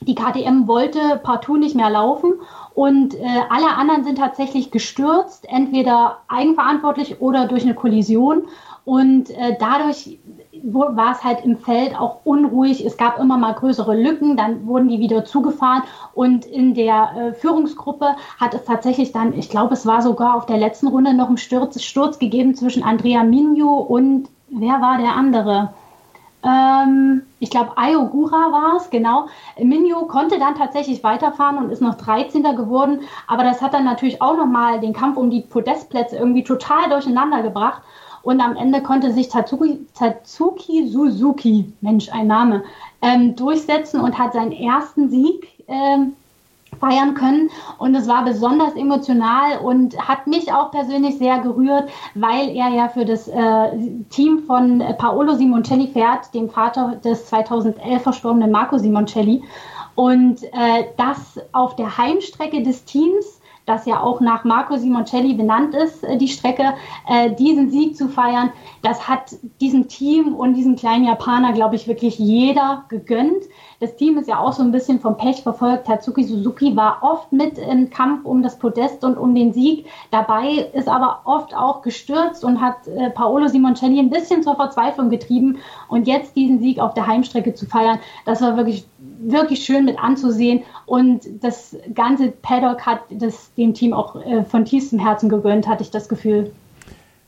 [0.00, 2.34] die KTM wollte partout nicht mehr laufen
[2.74, 8.48] und äh, alle anderen sind tatsächlich gestürzt, entweder eigenverantwortlich oder durch eine Kollision.
[8.84, 10.18] Und äh, dadurch
[10.72, 12.84] war es halt im Feld auch unruhig.
[12.84, 15.82] Es gab immer mal größere Lücken, dann wurden die wieder zugefahren.
[16.14, 20.46] Und in der äh, Führungsgruppe hat es tatsächlich dann, ich glaube, es war sogar auf
[20.46, 25.14] der letzten Runde noch einen Sturz, Sturz gegeben zwischen Andrea Minio und wer war der
[25.14, 25.74] andere?
[26.42, 29.26] Ähm, ich glaube, Ayogura war es, genau.
[29.58, 32.42] Minio konnte dann tatsächlich weiterfahren und ist noch 13.
[32.42, 33.00] geworden.
[33.26, 37.42] Aber das hat dann natürlich auch nochmal den Kampf um die Podestplätze irgendwie total durcheinander
[37.42, 37.82] gebracht.
[38.24, 42.64] Und am Ende konnte sich Tatsuki, Tatsuki Suzuki, Mensch, ein Name,
[43.02, 46.14] ähm, durchsetzen und hat seinen ersten Sieg ähm,
[46.80, 47.50] feiern können.
[47.78, 52.88] Und es war besonders emotional und hat mich auch persönlich sehr gerührt, weil er ja
[52.88, 53.78] für das äh,
[54.10, 59.42] Team von Paolo Simoncelli fährt, dem Vater des 2011 verstorbenen Marco Simoncelli.
[59.94, 65.74] Und äh, das auf der Heimstrecke des Teams das ja auch nach Marco Simoncelli benannt
[65.74, 66.74] ist, äh, die Strecke,
[67.08, 68.52] äh, diesen Sieg zu feiern,
[68.82, 73.44] das hat diesem Team und diesem kleinen Japaner, glaube ich, wirklich jeder gegönnt.
[73.84, 75.86] Das Team ist ja auch so ein bisschen vom Pech verfolgt.
[75.86, 80.70] Tatsuki Suzuki war oft mit im Kampf um das Podest und um den Sieg dabei,
[80.72, 85.58] ist aber oft auch gestürzt und hat äh, Paolo Simoncelli ein bisschen zur Verzweiflung getrieben.
[85.88, 88.86] Und jetzt diesen Sieg auf der Heimstrecke zu feiern, das war wirklich,
[89.18, 90.62] wirklich schön mit anzusehen.
[90.86, 95.82] Und das ganze Paddock hat das dem Team auch äh, von tiefstem Herzen gegönnt, hatte
[95.82, 96.52] ich das Gefühl.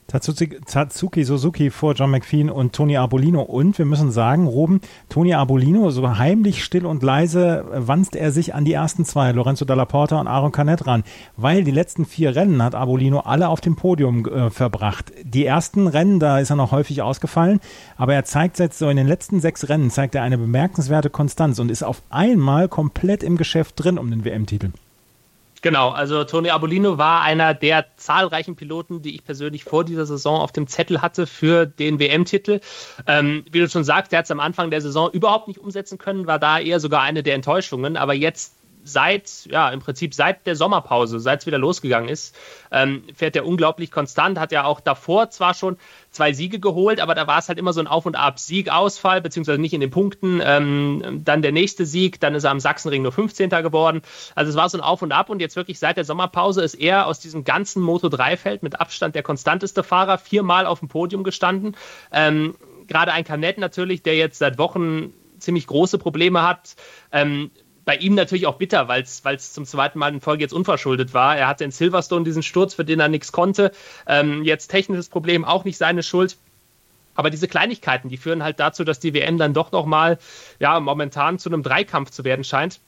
[0.07, 3.43] Tatsuki Suzuki vor John McPhee und Tony Arbolino.
[3.43, 8.55] Und wir müssen sagen, Roben, Tony Arbolino, so heimlich, still und leise wanzt er sich
[8.55, 11.03] an die ersten zwei, Lorenzo Dalla Porta und Aaron Canet ran.
[11.37, 15.13] Weil die letzten vier Rennen hat Arbolino alle auf dem Podium äh, verbracht.
[15.25, 17.61] Die ersten Rennen, da ist er noch häufig ausgefallen,
[17.97, 21.59] aber er zeigt jetzt so in den letzten sechs Rennen, zeigt er eine bemerkenswerte Konstanz
[21.59, 24.71] und ist auf einmal komplett im Geschäft drin um den WM-Titel.
[25.63, 30.41] Genau, also Tony Abolino war einer der zahlreichen Piloten, die ich persönlich vor dieser Saison
[30.41, 32.61] auf dem Zettel hatte für den WM-Titel.
[33.07, 35.99] Ähm, wie du schon sagst, er hat es am Anfang der Saison überhaupt nicht umsetzen
[35.99, 37.97] können, war da eher sogar eine der Enttäuschungen.
[37.97, 38.56] Aber jetzt
[38.89, 42.34] seit, ja, im Prinzip seit der Sommerpause, seit es wieder losgegangen ist,
[42.70, 45.76] ähm, fährt er unglaublich konstant, hat ja auch davor zwar schon
[46.11, 48.39] zwei Siege geholt, aber da war es halt immer so ein Auf und Ab.
[48.39, 52.51] Sieg, Ausfall, beziehungsweise nicht in den Punkten, ähm, dann der nächste Sieg, dann ist er
[52.51, 53.51] am Sachsenring nur 15.
[53.51, 54.03] geworden.
[54.34, 56.74] Also es war so ein Auf und Ab und jetzt wirklich seit der Sommerpause ist
[56.74, 61.76] er aus diesem ganzen Moto3-Feld mit Abstand der konstanteste Fahrer, viermal auf dem Podium gestanden.
[62.12, 62.57] Ähm,
[62.89, 66.76] Gerade ein Kanett natürlich, der jetzt seit Wochen ziemlich große Probleme hat.
[67.12, 67.51] Ähm,
[67.87, 71.39] bei ihm natürlich auch bitter, weil es zum zweiten Mal in Folge jetzt unverschuldet war.
[71.39, 73.70] Er hatte in Silverstone diesen Sturz, für den er nichts konnte.
[74.09, 76.37] Ähm, jetzt technisches Problem, auch nicht seine Schuld.
[77.14, 80.18] Aber diese Kleinigkeiten, die führen halt dazu, dass die WM dann doch nochmal,
[80.59, 82.80] ja, momentan zu einem Dreikampf zu werden scheint.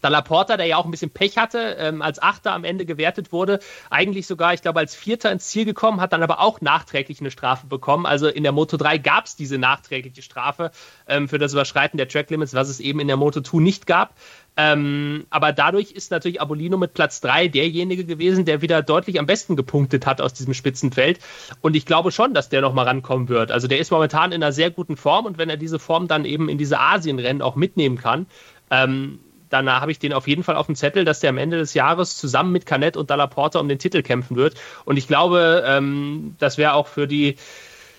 [0.00, 3.32] Da Laporta, der ja auch ein bisschen Pech hatte, ähm, als Achter am Ende gewertet
[3.32, 7.20] wurde, eigentlich sogar, ich glaube, als Vierter ins Ziel gekommen, hat dann aber auch nachträglich
[7.20, 8.04] eine Strafe bekommen.
[8.04, 10.70] Also in der Moto 3 gab es diese nachträgliche Strafe
[11.06, 13.86] ähm, für das Überschreiten der Track Limits, was es eben in der Moto 2 nicht
[13.86, 14.14] gab.
[14.56, 19.26] Ähm, aber dadurch ist natürlich Abolino mit Platz 3 derjenige gewesen, der wieder deutlich am
[19.26, 21.18] besten gepunktet hat aus diesem Spitzenfeld.
[21.60, 23.50] Und ich glaube schon, dass der nochmal rankommen wird.
[23.50, 26.24] Also der ist momentan in einer sehr guten Form und wenn er diese Form dann
[26.24, 28.26] eben in diese Asienrennen auch mitnehmen kann,
[28.70, 29.18] ähm,
[29.50, 31.74] dann habe ich den auf jeden Fall auf dem Zettel, dass der am Ende des
[31.74, 34.54] Jahres zusammen mit Canet und Dalla Porta um den Titel kämpfen wird.
[34.84, 37.36] Und ich glaube, ähm, das wäre auch für die,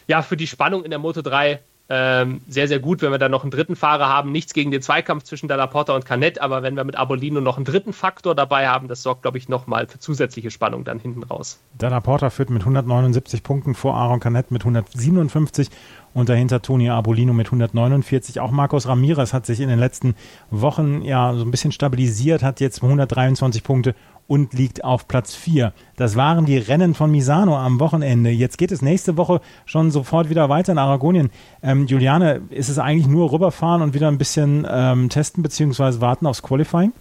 [0.08, 1.60] ja, für die Spannung in der Moto 3
[1.90, 4.32] ähm, sehr, sehr gut, wenn wir dann noch einen dritten Fahrer haben.
[4.32, 7.56] Nichts gegen den Zweikampf zwischen Dalla Porta und Canet, aber wenn wir mit Abolino noch
[7.56, 11.24] einen dritten Faktor dabei haben, das sorgt, glaube ich, nochmal für zusätzliche Spannung dann hinten
[11.24, 11.60] raus.
[11.78, 15.70] Dalla Porta führt mit 179 Punkten vor Aaron Canet mit 157
[16.14, 18.40] und dahinter Toni Abolino mit 149.
[18.40, 20.16] Auch Marcos Ramirez hat sich in den letzten
[20.50, 23.96] Wochen ja so ein bisschen stabilisiert, hat jetzt 123 Punkte
[24.28, 25.74] und liegt auf Platz 4.
[25.96, 28.30] Das waren die Rennen von Misano am Wochenende.
[28.30, 31.30] Jetzt geht es nächste Woche schon sofort wieder weiter in Aragonien.
[31.64, 36.02] Ähm, Juliane, ist es eigentlich nur rüberfahren und wieder ein bisschen ähm, testen bzw.
[36.02, 36.92] warten aufs Qualifying?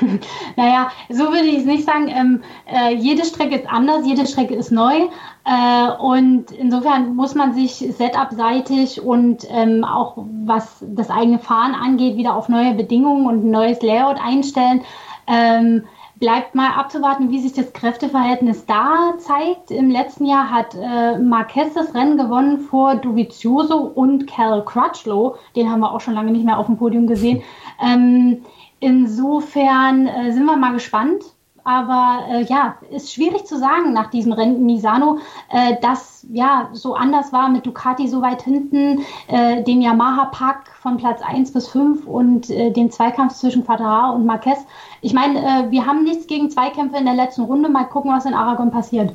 [0.56, 2.08] naja, so würde ich es nicht sagen.
[2.08, 5.08] Ähm, äh, jede Strecke ist anders, jede Strecke ist neu.
[5.44, 12.16] Äh, und insofern muss man sich setup-seitig und ähm, auch was das eigene Fahren angeht,
[12.16, 14.82] wieder auf neue Bedingungen und ein neues Layout einstellen.
[15.26, 15.84] Ähm,
[16.18, 19.70] bleibt mal abzuwarten, wie sich das Kräfteverhältnis da zeigt.
[19.70, 25.36] Im letzten Jahr hat äh, Marquez das Rennen gewonnen vor Dovizioso und Cal Crutchlow.
[25.54, 27.42] Den haben wir auch schon lange nicht mehr auf dem Podium gesehen.
[27.78, 28.42] Ähm,
[28.80, 31.22] insofern äh, sind wir mal gespannt.
[31.66, 35.18] Aber äh, ja, ist schwierig zu sagen nach diesem Rennen in Misano,
[35.50, 40.96] äh, dass ja so anders war mit Ducati so weit hinten, äh, dem Yamaha-Pack von
[40.96, 44.64] Platz 1 bis 5 und äh, dem Zweikampf zwischen Quadraro und Marquez.
[45.00, 47.68] Ich meine, äh, wir haben nichts gegen Zweikämpfe in der letzten Runde.
[47.68, 49.12] Mal gucken, was in Aragon passiert.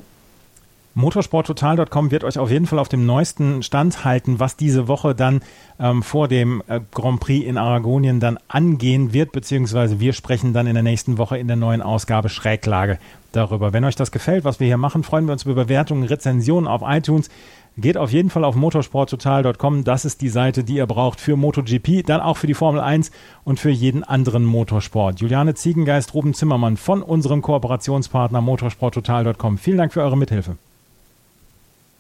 [0.94, 5.42] Motorsporttotal.com wird euch auf jeden Fall auf dem neuesten Stand halten, was diese Woche dann
[5.80, 10.68] ähm, vor dem äh, Grand Prix in Aragonien dann angehen wird, beziehungsweise wir sprechen dann
[10.68, 13.00] in der nächsten Woche in der neuen Ausgabe Schräglage
[13.32, 13.72] darüber.
[13.72, 16.82] Wenn euch das gefällt, was wir hier machen, freuen wir uns über Bewertungen, Rezensionen auf
[16.86, 17.30] iTunes.
[17.78, 19.86] Geht auf jeden Fall auf motorsporttotal.com.
[19.86, 23.12] Das ist die Seite, die ihr braucht für MotoGP, dann auch für die Formel 1
[23.46, 25.22] und für jeden anderen Motorsport.
[25.22, 29.58] Juliane Ziegengeist, Ruben Zimmermann von unserem Kooperationspartner motorsporttotal.com.
[29.58, 30.58] Vielen Dank für eure Mithilfe.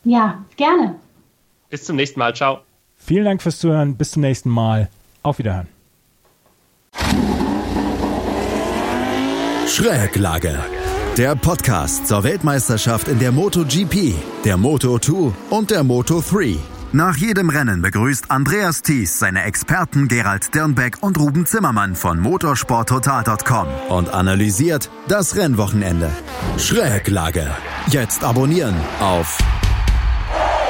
[0.04, 0.95] Ja, gerne.
[1.70, 2.36] Bis zum nächsten Mal.
[2.36, 2.62] Ciao.
[2.97, 3.95] Vielen Dank fürs Zuhören.
[3.95, 4.89] Bis zum nächsten Mal.
[5.24, 5.68] Auf Wiederhören.
[9.68, 10.60] Schräglage.
[11.18, 16.58] Der Podcast zur Weltmeisterschaft in der MotoGP, der Moto2 und der Moto3.
[16.93, 23.68] Nach jedem Rennen begrüßt Andreas Thies seine Experten Gerald Dirnbeck und Ruben Zimmermann von motorsporttotal.com
[23.89, 26.10] und analysiert das Rennwochenende.
[26.58, 27.49] Schräglage.
[27.88, 29.38] Jetzt abonnieren auf